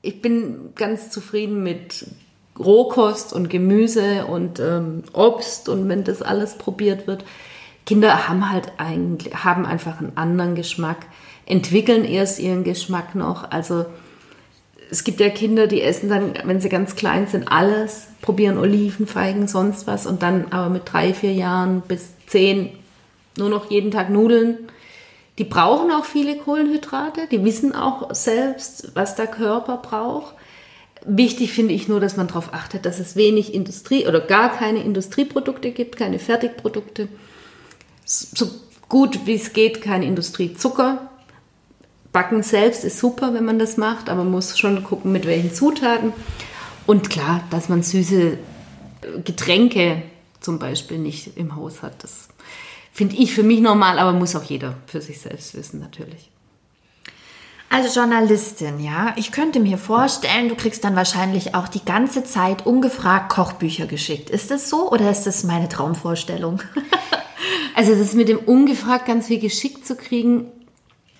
Ich 0.01 0.21
bin 0.21 0.73
ganz 0.75 1.09
zufrieden 1.11 1.63
mit 1.63 2.05
Rohkost 2.57 3.33
und 3.33 3.49
Gemüse 3.49 4.25
und 4.25 4.59
ähm, 4.59 5.03
Obst 5.13 5.69
und 5.69 5.87
wenn 5.89 6.03
das 6.03 6.21
alles 6.21 6.57
probiert 6.57 7.07
wird. 7.07 7.23
Kinder 7.85 8.27
haben 8.27 8.51
halt 8.51 8.73
eigentlich, 8.77 9.33
haben 9.33 9.65
einfach 9.65 9.99
einen 9.99 10.15
anderen 10.15 10.55
Geschmack, 10.55 11.05
entwickeln 11.45 12.05
erst 12.05 12.39
ihren 12.39 12.63
Geschmack 12.63 13.15
noch. 13.15 13.49
Also 13.51 13.85
es 14.89 15.03
gibt 15.03 15.19
ja 15.19 15.29
Kinder, 15.29 15.67
die 15.67 15.81
essen 15.81 16.09
dann, 16.09 16.33
wenn 16.43 16.59
sie 16.59 16.69
ganz 16.69 16.95
klein 16.95 17.27
sind, 17.27 17.51
alles, 17.51 18.07
probieren 18.21 18.57
Oliven, 18.57 19.07
Feigen, 19.07 19.47
sonst 19.47 19.87
was 19.87 20.05
und 20.05 20.21
dann 20.21 20.47
aber 20.51 20.69
mit 20.69 20.83
drei, 20.85 21.13
vier 21.13 21.33
Jahren 21.33 21.81
bis 21.81 22.13
zehn 22.27 22.69
nur 23.37 23.49
noch 23.49 23.71
jeden 23.71 23.91
Tag 23.91 24.09
Nudeln 24.09 24.57
die 25.41 25.45
brauchen 25.45 25.89
auch 25.89 26.05
viele 26.05 26.37
Kohlenhydrate, 26.37 27.21
die 27.25 27.43
wissen 27.43 27.73
auch 27.73 28.13
selbst, 28.13 28.91
was 28.93 29.15
der 29.15 29.25
Körper 29.25 29.77
braucht. 29.77 30.35
Wichtig 31.03 31.51
finde 31.51 31.73
ich 31.73 31.87
nur, 31.87 31.99
dass 31.99 32.15
man 32.15 32.27
darauf 32.27 32.53
achtet, 32.53 32.85
dass 32.85 32.99
es 32.99 33.15
wenig 33.15 33.51
Industrie 33.51 34.05
oder 34.05 34.19
gar 34.19 34.55
keine 34.55 34.83
Industrieprodukte 34.83 35.71
gibt, 35.71 35.95
keine 35.95 36.19
Fertigprodukte. 36.19 37.07
So 38.05 38.51
gut 38.87 39.25
wie 39.25 39.33
es 39.33 39.53
geht, 39.53 39.81
keine 39.81 40.05
Industriezucker. 40.05 41.09
Backen 42.11 42.43
selbst 42.43 42.85
ist 42.85 42.99
super, 42.99 43.33
wenn 43.33 43.43
man 43.43 43.57
das 43.57 43.77
macht, 43.77 44.09
aber 44.09 44.23
man 44.23 44.33
muss 44.33 44.59
schon 44.59 44.83
gucken, 44.83 45.11
mit 45.11 45.25
welchen 45.25 45.55
Zutaten. 45.55 46.13
Und 46.85 47.09
klar, 47.09 47.43
dass 47.49 47.67
man 47.67 47.81
süße 47.81 48.37
Getränke 49.25 50.03
zum 50.39 50.59
Beispiel 50.59 50.99
nicht 50.99 51.35
im 51.35 51.55
Haus 51.55 51.81
hat. 51.81 52.03
Das 52.03 52.27
finde 52.91 53.15
ich 53.15 53.33
für 53.33 53.43
mich 53.43 53.61
normal, 53.61 53.99
aber 53.99 54.13
muss 54.13 54.35
auch 54.35 54.43
jeder 54.43 54.75
für 54.85 55.01
sich 55.01 55.19
selbst 55.19 55.55
wissen 55.55 55.79
natürlich. 55.79 56.29
Also 57.73 57.97
Journalistin, 57.97 58.81
ja, 58.81 59.13
ich 59.15 59.31
könnte 59.31 59.61
mir 59.61 59.77
vorstellen, 59.77 60.49
du 60.49 60.55
kriegst 60.55 60.83
dann 60.83 60.97
wahrscheinlich 60.97 61.55
auch 61.55 61.69
die 61.69 61.85
ganze 61.85 62.25
Zeit 62.25 62.65
ungefragt 62.65 63.31
Kochbücher 63.31 63.85
geschickt. 63.85 64.29
Ist 64.29 64.51
das 64.51 64.69
so 64.69 64.91
oder 64.91 65.09
ist 65.09 65.23
das 65.23 65.45
meine 65.45 65.69
Traumvorstellung? 65.69 66.61
also 67.75 67.95
das 67.95 68.13
mit 68.13 68.27
dem 68.27 68.39
ungefragt 68.39 69.05
ganz 69.05 69.27
viel 69.27 69.39
geschickt 69.39 69.87
zu 69.87 69.95
kriegen, 69.95 70.47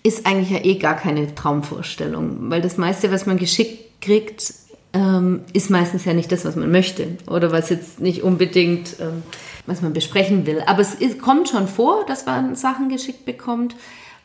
ist 0.03 0.25
eigentlich 0.25 0.49
ja 0.49 0.63
eh 0.65 0.75
gar 0.75 0.97
keine 0.97 1.33
Traumvorstellung, 1.33 2.49
weil 2.49 2.61
das 2.61 2.75
meiste, 2.75 3.13
was 3.13 3.25
man 3.25 3.37
geschickt 3.37 4.01
kriegt, 4.01 4.53
ähm, 4.93 5.43
ist 5.53 5.69
meistens 5.69 6.03
ja 6.03 6.13
nicht 6.13 6.33
das, 6.33 6.43
was 6.43 6.57
man 6.57 6.69
möchte 6.69 7.17
oder 7.27 7.53
was 7.53 7.69
jetzt 7.69 8.01
nicht 8.01 8.23
unbedingt, 8.23 8.99
ähm, 8.99 9.23
was 9.65 9.81
man 9.81 9.93
besprechen 9.93 10.45
will. 10.45 10.63
Aber 10.65 10.81
es 10.81 10.93
ist, 10.93 11.19
kommt 11.19 11.49
schon 11.49 11.67
vor, 11.67 12.05
dass 12.05 12.25
man 12.25 12.55
Sachen 12.55 12.89
geschickt 12.89 13.25
bekommt. 13.25 13.75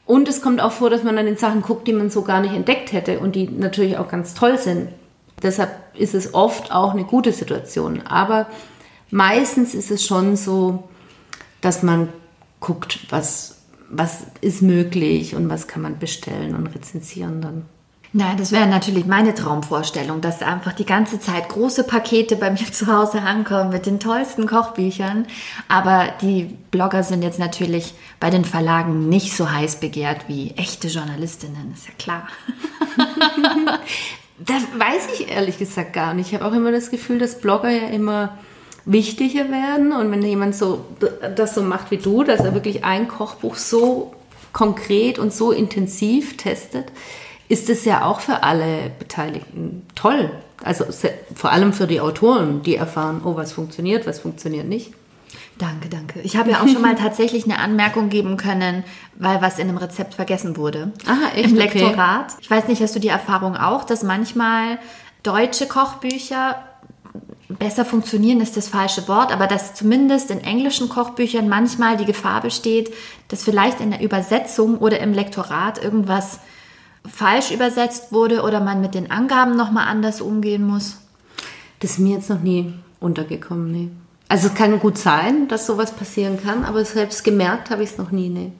Und 0.05 0.29
es 0.29 0.41
kommt 0.41 0.61
auch 0.61 0.73
vor, 0.73 0.89
dass 0.89 1.03
man 1.03 1.17
dann 1.17 1.27
in 1.27 1.37
Sachen 1.37 1.63
guckt, 1.63 1.89
die 1.89 1.93
man 1.93 2.11
so 2.11 2.23
gar 2.23 2.41
nicht 2.41 2.55
entdeckt 2.55 2.93
hätte 2.93 3.19
und 3.19 3.35
die 3.35 3.49
natürlich 3.49 3.99
auch 3.99 4.09
ganz 4.09 4.35
toll 4.35 4.57
sind. 4.57 4.89
Deshalb 5.43 5.71
ist 5.95 6.15
es 6.15 6.33
oft 6.33 6.73
auch 6.73 6.93
eine 6.93 7.05
gute 7.05 7.33
Situation. 7.33 8.03
Aber 8.07 8.47
meistens 9.11 9.75
ist 9.75 9.91
es 9.91 10.07
schon 10.07 10.37
so, 10.37 10.85
dass 11.61 11.83
man 11.83 12.09
guckt, 12.61 13.01
was, 13.11 13.63
was 13.91 14.27
ist 14.41 14.63
möglich 14.63 15.35
und 15.35 15.49
was 15.49 15.67
kann 15.67 15.83
man 15.83 15.99
bestellen 15.99 16.55
und 16.55 16.69
rezensieren 16.69 17.41
dann. 17.41 17.65
Na, 18.19 18.35
das 18.35 18.51
wäre 18.51 18.67
natürlich 18.67 19.05
meine 19.05 19.35
Traumvorstellung, 19.35 20.23
dass 20.23 20.41
einfach 20.41 20.73
die 20.73 20.87
ganze 20.87 21.21
Zeit 21.21 21.51
große 21.51 21.85
Pakete 21.85 22.37
bei 22.37 22.51
mir 22.51 22.65
zu 22.73 22.87
Hause 22.87 23.21
ankommen 23.21 23.69
mit 23.69 23.85
den 23.85 24.01
tollsten 24.01 24.47
Kochbüchern. 24.47 25.27
Aber 25.69 26.09
die 26.23 26.57
Blogger 26.71 27.03
sind 27.03 27.21
jetzt 27.21 27.39
natürlich 27.39 27.93
bei 28.19 28.31
den 28.31 28.47
Verlagen 28.47 29.11
nicht 29.11 29.37
so 29.37 29.53
heiß 29.53 29.81
begehrt 29.81 30.29
wie 30.29 30.53
echte 30.53 30.89
Journalistinnen, 30.89 31.75
ist 31.75 31.89
ja 31.89 31.93
klar. 31.99 32.27
das 34.39 34.63
weiß 34.63 35.09
ich 35.13 35.31
ehrlich 35.31 35.59
gesagt 35.59 35.93
gar 35.93 36.15
nicht. 36.15 36.29
Ich 36.29 36.41
habe 36.41 36.47
auch 36.47 36.57
immer 36.57 36.73
das 36.73 36.91
Gefühl, 36.91 37.19
dass 37.19 37.39
Blogger 37.39 37.69
ja 37.69 37.89
immer 37.89 38.39
wichtiger 38.87 39.51
werden. 39.51 39.93
Und 39.93 40.11
wenn 40.11 40.23
jemand 40.23 40.55
so 40.55 40.87
das 41.37 41.55
so 41.55 41.61
macht 41.61 41.91
wie 41.91 41.99
du, 41.99 42.25
dass 42.25 42.41
er 42.41 42.55
wirklich 42.55 42.83
ein 42.83 43.09
Kochbuch 43.09 43.57
so 43.57 44.15
konkret 44.55 45.19
und 45.19 45.35
so 45.35 45.53
intensiv 45.53 46.39
testet, 46.39 46.87
ist 47.49 47.71
es 47.71 47.85
ja 47.85 48.05
auch 48.05 48.21
für 48.21 48.43
alle 48.43 48.91
Beteiligten 48.99 49.87
toll. 49.95 50.31
Also 50.63 50.85
vor 51.35 51.53
allem 51.53 51.73
für 51.73 51.87
die 51.87 52.01
Autoren, 52.01 52.63
die 52.63 52.77
erfahren, 52.77 53.21
oh, 53.25 53.37
was 53.37 53.53
funktioniert, 53.53 54.07
was 54.07 54.21
funktioniert 54.21 54.67
nicht. 54.67 54.93
Danke, 55.59 55.89
danke. 55.89 56.21
Ich 56.21 56.37
habe 56.37 56.51
ja 56.51 56.63
auch 56.63 56.69
schon 56.69 56.83
mal 56.83 56.97
tatsächlich 56.97 57.45
eine 57.45 57.59
Anmerkung 57.59 58.09
geben 58.11 58.37
können, 58.37 58.85
weil 59.15 59.41
was 59.41 59.59
in 59.59 59.69
einem 59.69 59.79
Rezept 59.79 60.15
vergessen 60.15 60.57
wurde. 60.57 60.93
Aha, 61.07 61.35
echt? 61.35 61.51
Im 61.51 61.57
Lektorat. 61.57 62.33
Okay. 62.33 62.39
Ich 62.41 62.51
weiß 62.51 62.69
nicht, 62.69 62.83
hast 62.83 62.95
du 62.95 63.01
die 63.01 63.09
Erfahrung 63.09 63.57
auch, 63.57 63.85
dass 63.85 64.03
manchmal 64.03 64.79
deutsche 65.23 65.67
Kochbücher 65.67 66.57
besser 67.49 67.85
funktionieren 67.85 68.41
ist 68.41 68.57
das 68.57 68.69
falsche 68.69 69.07
Wort, 69.09 69.33
aber 69.33 69.47
dass 69.47 69.75
zumindest 69.75 70.31
in 70.31 70.43
englischen 70.43 70.89
Kochbüchern 70.89 71.49
manchmal 71.49 71.97
die 71.97 72.05
Gefahr 72.05 72.41
besteht, 72.41 72.93
dass 73.29 73.45
vielleicht 73.45 73.81
in 73.81 73.91
der 73.91 74.03
Übersetzung 74.03 74.79
oder 74.79 75.01
im 75.01 75.13
Lektorat 75.13 75.83
irgendwas 75.83 76.41
falsch 77.13 77.51
übersetzt 77.51 78.13
wurde 78.13 78.43
oder 78.43 78.61
man 78.61 78.81
mit 78.81 78.95
den 78.95 79.11
Angaben 79.11 79.57
nochmal 79.57 79.89
anders 79.89 80.21
umgehen 80.21 80.67
muss? 80.67 80.99
Das 81.81 81.93
ist 81.93 81.99
mir 81.99 82.17
jetzt 82.17 82.31
noch 82.31 82.41
nie 82.41 82.75
untergekommen, 83.01 83.71
nee. 83.71 83.91
Also 84.29 84.49
es 84.49 84.55
kann 84.55 84.81
gut 84.81 84.99
sein, 84.99 85.49
dass 85.49 85.67
sowas 85.67 85.93
passieren 85.93 86.43
kann, 86.43 86.65
aber 86.65 86.85
selbst 86.85 87.23
gemerkt 87.23 87.71
habe 87.71 87.83
ich 87.83 87.91
es 87.91 87.99
noch 87.99 88.11
nie, 88.11 88.29
nee. 88.29 88.53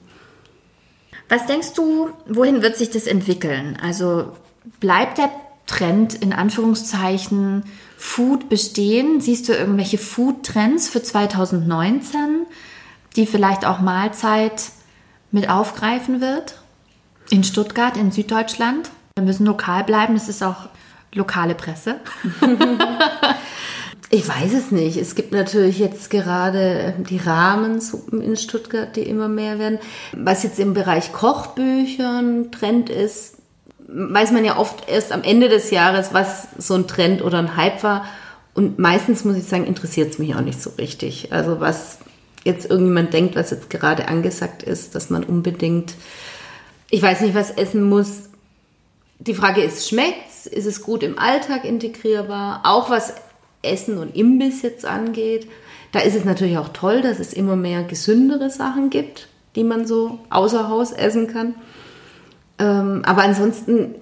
Was 1.29 1.45
denkst 1.45 1.73
du, 1.73 2.09
wohin 2.27 2.61
wird 2.61 2.77
sich 2.77 2.89
das 2.89 3.05
entwickeln? 3.05 3.77
Also 3.81 4.31
bleibt 4.79 5.17
der 5.17 5.29
Trend 5.65 6.13
in 6.13 6.31
Anführungszeichen 6.31 7.65
Food 7.97 8.47
bestehen? 8.47 9.19
Siehst 9.19 9.49
du 9.49 9.53
irgendwelche 9.53 9.97
Food-Trends 9.97 10.87
für 10.87 11.03
2019, 11.03 12.45
die 13.17 13.25
vielleicht 13.25 13.65
auch 13.65 13.81
Mahlzeit 13.81 14.71
mit 15.31 15.49
aufgreifen 15.49 16.21
wird? 16.21 16.61
In 17.29 17.43
Stuttgart, 17.43 17.97
in 17.97 18.11
Süddeutschland. 18.11 18.89
Wir 19.17 19.25
müssen 19.25 19.45
lokal 19.45 19.83
bleiben, 19.83 20.13
das 20.13 20.29
ist 20.29 20.43
auch 20.43 20.69
lokale 21.13 21.55
Presse. 21.55 21.95
ich 24.09 24.27
weiß 24.27 24.53
es 24.53 24.71
nicht. 24.71 24.97
Es 24.97 25.15
gibt 25.15 25.31
natürlich 25.31 25.79
jetzt 25.79 26.09
gerade 26.09 26.93
die 27.09 27.17
Rahmensuppen 27.17 28.21
in 28.21 28.37
Stuttgart, 28.37 28.95
die 28.95 29.01
immer 29.01 29.27
mehr 29.27 29.59
werden. 29.59 29.79
Was 30.13 30.43
jetzt 30.43 30.59
im 30.59 30.73
Bereich 30.73 31.11
Kochbüchern 31.11 32.51
Trend 32.51 32.89
ist, 32.89 33.37
weiß 33.87 34.31
man 34.31 34.45
ja 34.45 34.57
oft 34.57 34.89
erst 34.89 35.11
am 35.11 35.23
Ende 35.23 35.49
des 35.49 35.71
Jahres, 35.71 36.13
was 36.13 36.47
so 36.57 36.75
ein 36.75 36.87
Trend 36.87 37.21
oder 37.21 37.39
ein 37.39 37.57
Hype 37.57 37.83
war. 37.83 38.05
Und 38.53 38.79
meistens 38.79 39.23
muss 39.25 39.35
ich 39.35 39.45
sagen, 39.45 39.65
interessiert 39.65 40.11
es 40.11 40.19
mich 40.19 40.35
auch 40.35 40.41
nicht 40.41 40.61
so 40.61 40.71
richtig. 40.77 41.31
Also 41.31 41.59
was 41.59 41.99
jetzt 42.43 42.69
irgendjemand 42.69 43.13
denkt, 43.13 43.35
was 43.35 43.51
jetzt 43.51 43.69
gerade 43.69 44.07
angesagt 44.07 44.63
ist, 44.63 44.95
dass 44.95 45.09
man 45.09 45.23
unbedingt 45.23 45.93
ich 46.89 47.01
weiß 47.01 47.21
nicht, 47.21 47.35
was 47.35 47.51
essen 47.51 47.83
muss. 47.83 48.29
Die 49.19 49.33
Frage 49.33 49.61
ist, 49.61 49.89
schmeckt's? 49.89 50.45
Ist 50.45 50.65
es 50.65 50.81
gut 50.81 51.03
im 51.03 51.19
Alltag 51.19 51.65
integrierbar? 51.65 52.61
Auch 52.63 52.89
was 52.89 53.13
Essen 53.61 53.97
und 53.97 54.15
Imbiss 54.15 54.61
jetzt 54.61 54.85
angeht. 54.85 55.47
Da 55.91 55.99
ist 55.99 56.15
es 56.15 56.25
natürlich 56.25 56.57
auch 56.57 56.69
toll, 56.69 57.01
dass 57.01 57.19
es 57.19 57.33
immer 57.33 57.55
mehr 57.55 57.83
gesündere 57.83 58.49
Sachen 58.49 58.89
gibt, 58.89 59.27
die 59.55 59.63
man 59.63 59.87
so 59.87 60.19
außer 60.29 60.69
Haus 60.69 60.91
essen 60.91 61.27
kann. 61.27 61.55
Ähm, 62.59 63.01
aber 63.05 63.23
ansonsten 63.23 63.95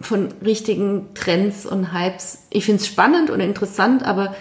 von 0.00 0.28
richtigen 0.44 1.14
Trends 1.14 1.66
und 1.66 1.92
Hypes, 1.92 2.46
ich 2.50 2.64
finde 2.64 2.80
es 2.80 2.86
spannend 2.86 3.30
und 3.30 3.40
interessant, 3.40 4.04
aber 4.04 4.34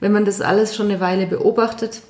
wenn 0.00 0.12
man 0.12 0.24
das 0.24 0.40
alles 0.40 0.74
schon 0.74 0.86
eine 0.86 1.00
Weile 1.00 1.26
beobachtet, 1.26 2.02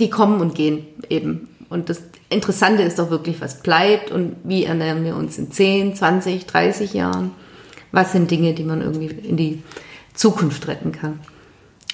die 0.00 0.10
kommen 0.10 0.40
und 0.40 0.54
gehen 0.54 0.86
eben. 1.08 1.48
Und 1.72 1.88
das 1.88 2.02
Interessante 2.28 2.82
ist 2.82 2.98
doch 2.98 3.10
wirklich, 3.10 3.40
was 3.40 3.62
bleibt 3.62 4.10
und 4.10 4.36
wie 4.44 4.64
ernähren 4.64 5.04
wir 5.04 5.16
uns 5.16 5.38
in 5.38 5.50
10, 5.50 5.96
20, 5.96 6.46
30 6.46 6.94
Jahren. 6.94 7.32
Was 7.90 8.12
sind 8.12 8.30
Dinge, 8.30 8.54
die 8.54 8.64
man 8.64 8.80
irgendwie 8.80 9.06
in 9.06 9.36
die 9.36 9.62
Zukunft 10.14 10.68
retten 10.68 10.92
kann. 10.92 11.20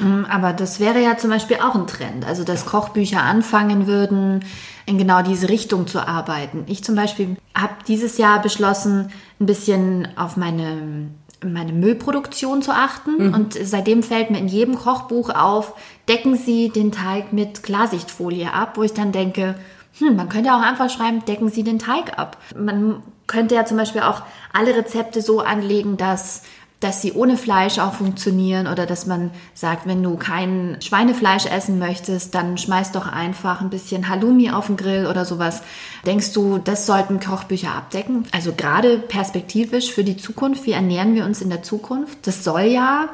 Mm, 0.01 0.25
aber 0.27 0.53
das 0.53 0.81
wäre 0.81 1.03
ja 1.03 1.17
zum 1.17 1.31
Beispiel 1.31 1.59
auch 1.59 1.75
ein 1.75 1.87
Trend. 1.87 2.27
Also, 2.27 2.45
dass 2.45 2.67
Kochbücher 2.67 3.23
anfangen 3.23 3.87
würden, 3.87 4.45
in 4.87 4.99
genau 4.99 5.23
diese 5.23 5.49
Richtung 5.49 5.87
zu 5.87 6.07
arbeiten. 6.07 6.65
Ich 6.67 6.83
zum 6.83 6.95
Beispiel 6.95 7.37
habe 7.55 7.75
dieses 7.87 8.19
Jahr 8.19 8.41
beschlossen, 8.41 9.11
ein 9.41 9.47
bisschen 9.47 10.09
auf 10.17 10.37
meine, 10.37 11.09
meine 11.45 11.73
Müllproduktion 11.73 12.63
zu 12.63 12.73
achten. 12.73 13.29
Mhm. 13.29 13.35
Und 13.35 13.55
seitdem 13.55 14.03
fällt 14.03 14.31
mir 14.31 14.39
in 14.39 14.49
jedem 14.49 14.77
Kochbuch 14.77 15.31
auf, 15.31 15.75
decken 16.09 16.37
Sie 16.37 16.71
den 16.71 16.93
Teig 16.93 17.33
mit 17.33 17.63
Klarsichtfolie 17.63 18.53
ab, 18.53 18.77
wo 18.77 18.83
ich 18.83 18.95
dann 18.95 19.13
denke, 19.13 19.55
hm, 19.99 20.17
man 20.17 20.29
könnte 20.29 20.55
auch 20.55 20.63
einfach 20.63 20.91
schreiben, 20.91 21.25
decken 21.25 21.49
Sie 21.49 21.63
den 21.63 21.79
Teig 21.79 22.19
ab. 22.19 22.37
Man 22.57 23.03
könnte 23.27 23.55
ja 23.55 23.65
zum 23.65 23.77
Beispiel 23.77 24.03
auch 24.03 24.23
alle 24.53 24.75
Rezepte 24.75 25.23
so 25.23 25.41
anlegen, 25.41 25.97
dass 25.97 26.43
dass 26.81 27.03
sie 27.03 27.13
ohne 27.13 27.37
Fleisch 27.37 27.79
auch 27.79 27.95
funktionieren 27.95 28.69
oder 28.69 28.87
dass 28.87 29.07
man 29.07 29.31
sagt, 29.53 29.87
wenn 29.87 30.03
du 30.03 30.17
kein 30.17 30.77
Schweinefleisch 30.81 31.47
essen 31.47 31.79
möchtest, 31.81 32.35
dann 32.37 32.57
schmeiß 32.57 32.93
doch 32.93 33.07
einfach 33.07 33.61
ein 33.61 33.71
bisschen 33.71 34.09
Halloumi 34.09 34.51
auf 34.51 34.69
den 34.69 34.77
Grill 34.77 35.07
oder 35.07 35.25
sowas. 35.25 35.63
Denkst 36.07 36.33
du, 36.33 36.59
das 36.59 36.87
sollten 36.87 37.19
Kochbücher 37.19 37.75
abdecken? 37.75 38.27
Also 38.31 38.53
gerade 38.53 38.99
perspektivisch 38.99 39.93
für 39.93 40.05
die 40.05 40.17
Zukunft, 40.17 40.67
wie 40.67 40.73
ernähren 40.73 41.17
wir 41.17 41.25
uns 41.25 41.41
in 41.41 41.51
der 41.51 41.65
Zukunft? 41.65 42.27
Das 42.27 42.45
soll 42.45 42.63
ja 42.63 43.09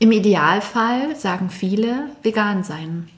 im 0.00 0.10
Idealfall, 0.10 1.14
sagen 1.14 1.48
viele, 1.50 2.10
vegan 2.22 2.64
sein. 2.64 3.08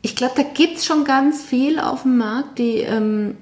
Ich 0.00 0.16
glaube, 0.16 0.34
da 0.36 0.42
gibt 0.42 0.78
es 0.78 0.86
schon 0.86 1.04
ganz 1.04 1.42
viel 1.42 1.78
auf 1.78 2.02
dem 2.02 2.16
Markt, 2.16 2.58
die 2.58 2.78
ähm, 2.78 3.36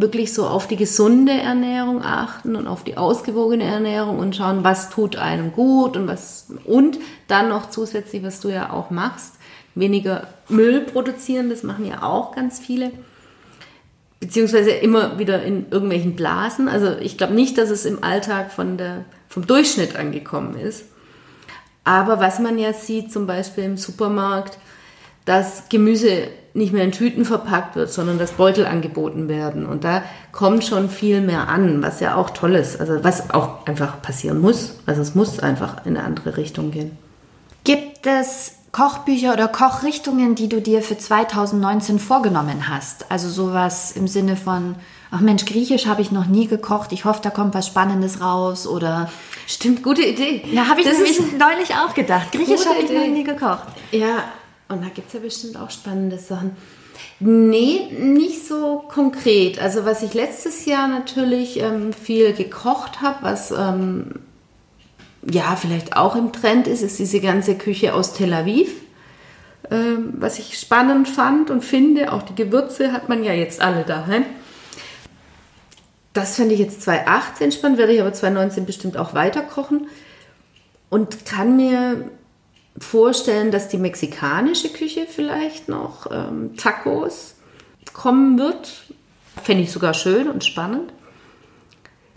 wirklich 0.00 0.32
so 0.32 0.46
auf 0.46 0.66
die 0.68 0.76
gesunde 0.76 1.32
Ernährung 1.32 2.02
achten 2.02 2.56
und 2.56 2.66
auf 2.66 2.84
die 2.84 2.96
ausgewogene 2.96 3.64
Ernährung 3.64 4.18
und 4.18 4.36
schauen, 4.36 4.62
was 4.62 4.90
tut 4.90 5.16
einem 5.16 5.52
gut 5.52 5.96
und 5.96 6.06
was 6.06 6.48
und 6.64 6.98
dann 7.26 7.48
noch 7.48 7.70
zusätzlich, 7.70 8.22
was 8.22 8.40
du 8.40 8.48
ja 8.48 8.72
auch 8.72 8.90
machst, 8.90 9.34
weniger 9.74 10.28
Müll 10.48 10.82
produzieren, 10.82 11.50
das 11.50 11.62
machen 11.62 11.84
ja 11.84 12.02
auch 12.02 12.34
ganz 12.34 12.58
viele. 12.58 12.92
Beziehungsweise 14.20 14.70
immer 14.70 15.18
wieder 15.18 15.42
in 15.42 15.66
irgendwelchen 15.70 16.16
Blasen. 16.16 16.68
Also 16.68 16.96
ich 17.00 17.16
glaube 17.16 17.34
nicht, 17.34 17.56
dass 17.56 17.70
es 17.70 17.84
im 17.84 18.02
Alltag 18.02 18.50
von 18.50 18.76
der, 18.76 19.04
vom 19.28 19.46
Durchschnitt 19.46 19.96
angekommen 19.96 20.56
ist. 20.58 20.86
Aber 21.84 22.18
was 22.18 22.40
man 22.40 22.58
ja 22.58 22.72
sieht, 22.72 23.12
zum 23.12 23.26
Beispiel 23.26 23.64
im 23.64 23.76
Supermarkt, 23.76 24.58
dass 25.28 25.68
Gemüse 25.68 26.28
nicht 26.54 26.72
mehr 26.72 26.84
in 26.84 26.92
Tüten 26.92 27.24
verpackt 27.24 27.76
wird, 27.76 27.92
sondern 27.92 28.18
dass 28.18 28.32
Beutel 28.32 28.66
angeboten 28.66 29.28
werden. 29.28 29.66
Und 29.66 29.84
da 29.84 30.02
kommt 30.32 30.64
schon 30.64 30.88
viel 30.88 31.20
mehr 31.20 31.48
an, 31.48 31.82
was 31.82 32.00
ja 32.00 32.16
auch 32.16 32.30
toll 32.30 32.54
ist. 32.54 32.80
Also 32.80 33.04
was 33.04 33.30
auch 33.30 33.66
einfach 33.66 34.00
passieren 34.02 34.40
muss. 34.40 34.76
Also 34.86 35.02
es 35.02 35.14
muss 35.14 35.38
einfach 35.38 35.84
in 35.84 35.96
eine 35.96 36.04
andere 36.04 36.36
Richtung 36.36 36.70
gehen. 36.70 36.96
Gibt 37.64 38.06
es 38.06 38.54
Kochbücher 38.72 39.32
oder 39.32 39.48
Kochrichtungen, 39.48 40.34
die 40.34 40.48
du 40.48 40.60
dir 40.60 40.82
für 40.82 40.96
2019 40.96 41.98
vorgenommen 41.98 42.68
hast? 42.68 43.10
Also 43.10 43.28
sowas 43.28 43.92
im 43.92 44.08
Sinne 44.08 44.36
von, 44.36 44.76
ach 45.10 45.20
Mensch, 45.20 45.44
Griechisch 45.44 45.86
habe 45.86 46.00
ich 46.00 46.10
noch 46.10 46.26
nie 46.26 46.46
gekocht. 46.46 46.92
Ich 46.92 47.04
hoffe, 47.04 47.20
da 47.22 47.30
kommt 47.30 47.54
was 47.54 47.66
Spannendes 47.66 48.20
raus 48.20 48.66
oder. 48.66 49.10
Stimmt, 49.46 49.82
gute 49.82 50.02
Idee. 50.02 50.42
Ja, 50.50 50.68
habe 50.68 50.80
ich 50.80 50.86
Das 50.86 50.96
nämlich 50.96 51.18
neulich 51.38 51.74
auch 51.74 51.94
gedacht. 51.94 52.32
Griechisch 52.32 52.66
habe 52.66 52.80
ich 52.82 52.90
noch 52.90 53.06
nie 53.06 53.24
gekocht. 53.24 53.66
Ja, 53.92 54.24
und 54.68 54.82
da 54.82 54.88
gibt 54.88 55.08
es 55.08 55.14
ja 55.14 55.20
bestimmt 55.20 55.56
auch 55.56 55.70
spannende 55.70 56.18
Sachen. 56.18 56.56
Nee, 57.20 57.88
nicht 57.98 58.46
so 58.46 58.84
konkret. 58.88 59.60
Also 59.60 59.84
was 59.84 60.02
ich 60.02 60.14
letztes 60.14 60.66
Jahr 60.66 60.88
natürlich 60.88 61.58
ähm, 61.60 61.92
viel 61.92 62.32
gekocht 62.32 63.00
habe, 63.00 63.18
was 63.22 63.50
ähm, 63.50 64.14
ja 65.28 65.56
vielleicht 65.56 65.96
auch 65.96 66.16
im 66.16 66.32
Trend 66.32 66.66
ist, 66.66 66.82
ist 66.82 66.98
diese 66.98 67.20
ganze 67.20 67.56
Küche 67.56 67.94
aus 67.94 68.14
Tel 68.14 68.32
Aviv. 68.32 68.70
Ähm, 69.70 70.14
was 70.18 70.38
ich 70.38 70.58
spannend 70.58 71.08
fand 71.08 71.50
und 71.50 71.64
finde, 71.64 72.12
auch 72.12 72.22
die 72.22 72.34
Gewürze 72.34 72.92
hat 72.92 73.08
man 73.08 73.24
ja 73.24 73.32
jetzt 73.32 73.60
alle 73.60 73.84
daheim. 73.84 74.24
Das 76.12 76.36
fand 76.36 76.52
ich 76.52 76.58
jetzt 76.58 76.82
2018 76.82 77.52
spannend, 77.52 77.78
werde 77.78 77.92
ich 77.92 78.00
aber 78.00 78.12
2019 78.12 78.64
bestimmt 78.64 78.96
auch 78.96 79.14
weiter 79.14 79.42
kochen. 79.42 79.88
Und 80.88 81.26
kann 81.26 81.56
mir 81.56 82.10
vorstellen, 82.80 83.50
dass 83.50 83.68
die 83.68 83.78
mexikanische 83.78 84.70
Küche 84.70 85.06
vielleicht 85.08 85.68
noch 85.68 86.10
ähm, 86.10 86.56
Tacos 86.56 87.34
kommen 87.92 88.38
wird. 88.38 88.84
Fände 89.42 89.62
ich 89.62 89.72
sogar 89.72 89.94
schön 89.94 90.28
und 90.28 90.44
spannend. 90.44 90.92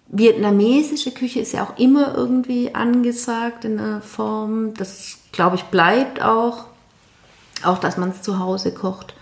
Vietnamesische 0.08 1.12
Küche 1.12 1.40
ist 1.40 1.54
ja 1.54 1.64
auch 1.64 1.78
immer 1.78 2.16
irgendwie 2.16 2.76
angesagt 2.76 3.64
in 3.64 3.78
der 3.78 4.02
Form. 4.02 4.74
Das, 4.74 5.20
glaube 5.32 5.56
ich, 5.56 5.64
bleibt 5.66 6.22
auch. 6.22 6.66
Auch, 7.64 7.78
dass 7.78 7.98
man 7.98 8.10
es 8.10 8.22
zu 8.22 8.40
Hause 8.40 8.74
kocht. 8.74 9.14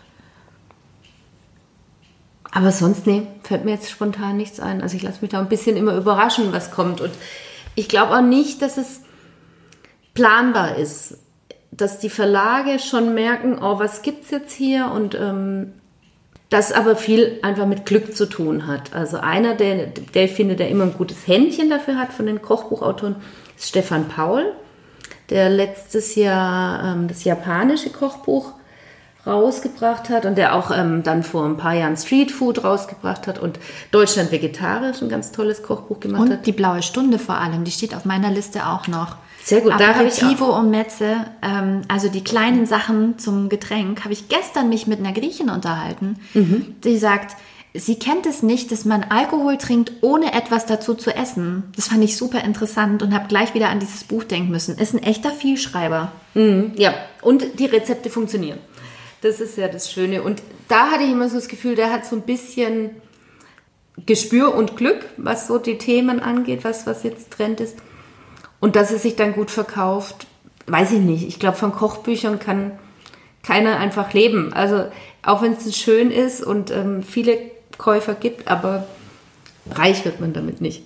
Aber 2.52 2.71
sonst, 2.71 3.06
nee, 3.06 3.28
fällt 3.43 3.65
mir 3.65 3.71
jetzt 3.71 3.91
spontan 3.91 4.38
nichts 4.38 4.60
ein. 4.60 4.82
Also 4.82 4.95
ich 4.95 5.04
lasse 5.04 5.19
mich 5.21 5.30
da 5.30 5.39
ein 5.39 5.49
bisschen 5.49 5.78
immer 5.78 5.95
überraschen, 5.95 6.52
was 6.52 6.71
kommt. 6.71 7.02
Und 7.02 7.12
ich 7.75 7.88
glaube 7.88 8.15
auch 8.15 8.21
nicht, 8.21 8.62
dass 8.62 8.78
es 8.78 9.02
planbar 10.13 10.75
ist, 10.75 11.17
dass 11.82 12.00
die 12.00 12.10
Verlage 12.10 12.80
schon 12.80 13.13
merken, 13.13 13.58
oh, 13.62 13.80
was 13.80 14.02
gibt's 14.02 14.32
jetzt 14.32 14.54
hier 14.54 14.92
und 14.94 15.15
ähm, 15.15 15.74
das 16.50 16.72
aber 16.72 16.96
viel 16.96 17.39
einfach 17.44 17.68
mit 17.68 17.86
Glück 17.86 18.15
zu 18.15 18.26
tun 18.26 18.68
hat. 18.68 18.94
Also 18.94 19.18
einer, 19.18 19.54
der, 19.56 19.88
der 19.88 20.26
ich 20.26 20.32
finde, 20.32 20.56
der 20.56 20.70
immer 20.70 20.86
ein 20.86 20.94
gutes 20.94 21.28
Händchen 21.28 21.70
dafür 21.70 21.98
hat 21.98 22.12
von 22.12 22.26
den 22.26 22.42
Kochbuchautoren, 22.42 23.15
ist 23.56 23.70
Stefan 23.70 24.08
Paul, 24.08 24.54
der 25.30 25.50
letztes 25.50 26.15
Jahr 26.15 26.84
ähm, 26.84 27.08
das 27.08 27.24
japanische 27.24 27.92
Kochbuch 27.92 28.54
rausgebracht 29.28 30.10
hat 30.10 30.26
und 30.26 30.38
der 30.38 30.56
auch 30.56 30.72
ähm, 30.72 31.04
dann 31.04 31.24
vor 31.24 31.46
ein 31.46 31.58
paar 31.58 31.74
Jahren 31.76 31.98
Street 31.98 32.32
Food 32.32 32.63
rausgebracht 32.63 33.28
hat 33.28 33.38
und 33.38 33.60
Deutschland 33.92 34.32
vegetarisch 34.32 35.02
ein 35.02 35.10
ganz 35.10 35.32
tolles 35.32 35.62
Kochbuch 35.62 36.00
gemacht 36.00 36.22
Und 36.22 36.32
hat. 36.32 36.46
die 36.46 36.52
blaue 36.52 36.82
Stunde 36.82 37.20
vor 37.20 37.36
allem, 37.36 37.63
die 37.63 37.72
steht 37.72 37.94
auf 37.96 38.06
meiner 38.06 38.32
Liste 38.32 38.65
auch 38.65 38.88
noch. 38.88 39.18
Sehr 39.43 39.62
gut, 39.62 39.73
da 39.80 39.95
habe 39.95 40.08
ich 40.08 40.21
Aperitivo 40.21 40.56
und 40.58 40.69
Metze, 40.69 41.25
ähm, 41.41 41.82
also 41.88 42.08
die 42.10 42.23
kleinen 42.23 42.65
Sachen 42.65 43.17
zum 43.17 43.49
Getränk, 43.49 44.04
habe 44.04 44.13
ich 44.13 44.28
gestern 44.30 44.69
mich 44.69 44.86
mit 44.88 44.99
einer 44.99 45.13
Griechin 45.13 45.49
unterhalten, 45.49 46.17
Mhm. 46.34 46.75
die 46.84 46.97
sagt, 46.97 47.36
sie 47.73 47.97
kennt 47.97 48.25
es 48.25 48.43
nicht, 48.43 48.71
dass 48.71 48.86
man 48.86 49.04
Alkohol 49.04 49.58
trinkt, 49.58 49.91
ohne 50.02 50.34
etwas 50.34 50.65
dazu 50.65 50.93
zu 50.93 51.15
essen. 51.15 51.63
Das 51.75 51.88
fand 51.88 52.04
ich 52.04 52.17
super 52.17 52.43
interessant 52.43 53.02
und 53.02 53.13
habe 53.13 53.28
gleich 53.28 53.54
wieder 53.54 53.69
an 53.69 53.80
dieses 53.80 54.04
Buch 54.04 54.23
denken 54.23 54.52
müssen. 54.52 54.78
Ist 54.78 54.93
ein 54.93 55.04
echter 55.04 55.32
Vielschreiber. 55.32 56.12
Ja, 56.75 56.93
und 57.21 57.60
die 57.60 57.65
Rezepte 57.65 58.10
funktionieren. 58.10 58.60
Das 59.21 59.39
ist 59.39 59.58
ja 59.58 59.67
das 59.67 59.91
Schöne. 59.91 60.21
Und 60.23 60.41
da 60.67 60.91
hatte 60.91 61.04
ich 61.04 61.12
immer 61.12 61.28
so 61.30 61.36
das 61.36 61.47
Gefühl, 61.47 61.75
der 61.75 61.91
hat 61.91 62.06
so 62.06 62.15
ein 62.15 62.21
bisschen 62.23 62.91
Gespür 64.06 64.56
und 64.56 64.78
Glück, 64.78 65.06
was 65.17 65.47
so 65.47 65.58
die 65.58 65.78
Themen 65.78 66.19
angeht, 66.21 66.63
was, 66.63 66.86
was 66.88 67.04
jetzt 67.04 67.32
Trend 67.32 67.60
ist. 67.60 67.75
Und 68.60 68.76
dass 68.76 68.91
es 68.91 69.02
sich 69.02 69.15
dann 69.15 69.34
gut 69.34 69.52
verkauft, 69.52 70.28
weiß 70.67 70.91
ich 70.91 71.00
nicht. 71.00 71.28
Ich 71.28 71.39
glaube, 71.39 71.58
von 71.58 71.72
Kochbüchern 71.72 72.39
kann 72.39 72.72
keiner 73.43 73.78
einfach 73.78 74.13
leben. 74.13 74.54
Also 74.54 74.86
auch 75.24 75.41
wenn 75.41 75.54
es 75.54 75.78
schön 75.78 76.12
ist 76.12 76.43
und 76.43 76.72
ähm, 76.72 77.04
viele 77.04 77.38
Käufer 77.78 78.13
gibt, 78.13 78.48
aber 78.48 78.86
reich 79.72 80.06
wird 80.06 80.19
man 80.19 80.34
damit 80.34 80.62
nicht. 80.62 80.84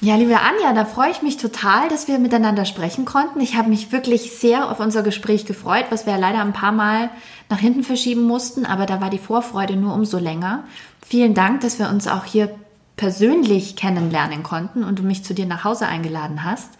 Ja, 0.00 0.16
liebe 0.16 0.40
Anja, 0.40 0.72
da 0.74 0.84
freue 0.84 1.12
ich 1.12 1.22
mich 1.22 1.36
total, 1.36 1.88
dass 1.88 2.08
wir 2.08 2.18
miteinander 2.18 2.64
sprechen 2.64 3.04
konnten. 3.04 3.40
Ich 3.40 3.54
habe 3.54 3.68
mich 3.68 3.92
wirklich 3.92 4.32
sehr 4.32 4.68
auf 4.68 4.80
unser 4.80 5.04
Gespräch 5.04 5.46
gefreut, 5.46 5.84
was 5.90 6.06
wir 6.06 6.18
leider 6.18 6.40
ein 6.40 6.52
paar 6.52 6.72
Mal 6.72 7.08
nach 7.48 7.60
hinten 7.60 7.84
verschieben 7.84 8.22
mussten, 8.22 8.66
aber 8.66 8.86
da 8.86 9.00
war 9.00 9.10
die 9.10 9.18
Vorfreude 9.18 9.76
nur 9.76 9.94
umso 9.94 10.18
länger. 10.18 10.64
Vielen 11.06 11.34
Dank, 11.34 11.60
dass 11.60 11.78
wir 11.78 11.88
uns 11.88 12.08
auch 12.08 12.24
hier 12.24 12.52
persönlich 12.96 13.76
kennenlernen 13.76 14.42
konnten 14.42 14.84
und 14.84 14.98
du 14.98 15.02
mich 15.02 15.24
zu 15.24 15.34
dir 15.34 15.46
nach 15.46 15.64
Hause 15.64 15.86
eingeladen 15.86 16.44
hast. 16.44 16.70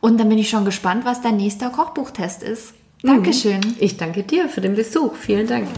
Und 0.00 0.18
dann 0.18 0.28
bin 0.28 0.38
ich 0.38 0.50
schon 0.50 0.64
gespannt, 0.64 1.04
was 1.04 1.22
dein 1.22 1.36
nächster 1.36 1.70
Kochbuchtest 1.70 2.42
ist. 2.42 2.74
Dankeschön. 3.02 3.60
Ich 3.78 3.96
danke 3.96 4.22
dir 4.22 4.48
für 4.48 4.60
den 4.60 4.74
Besuch. 4.74 5.14
Vielen 5.14 5.46
Dank. 5.46 5.68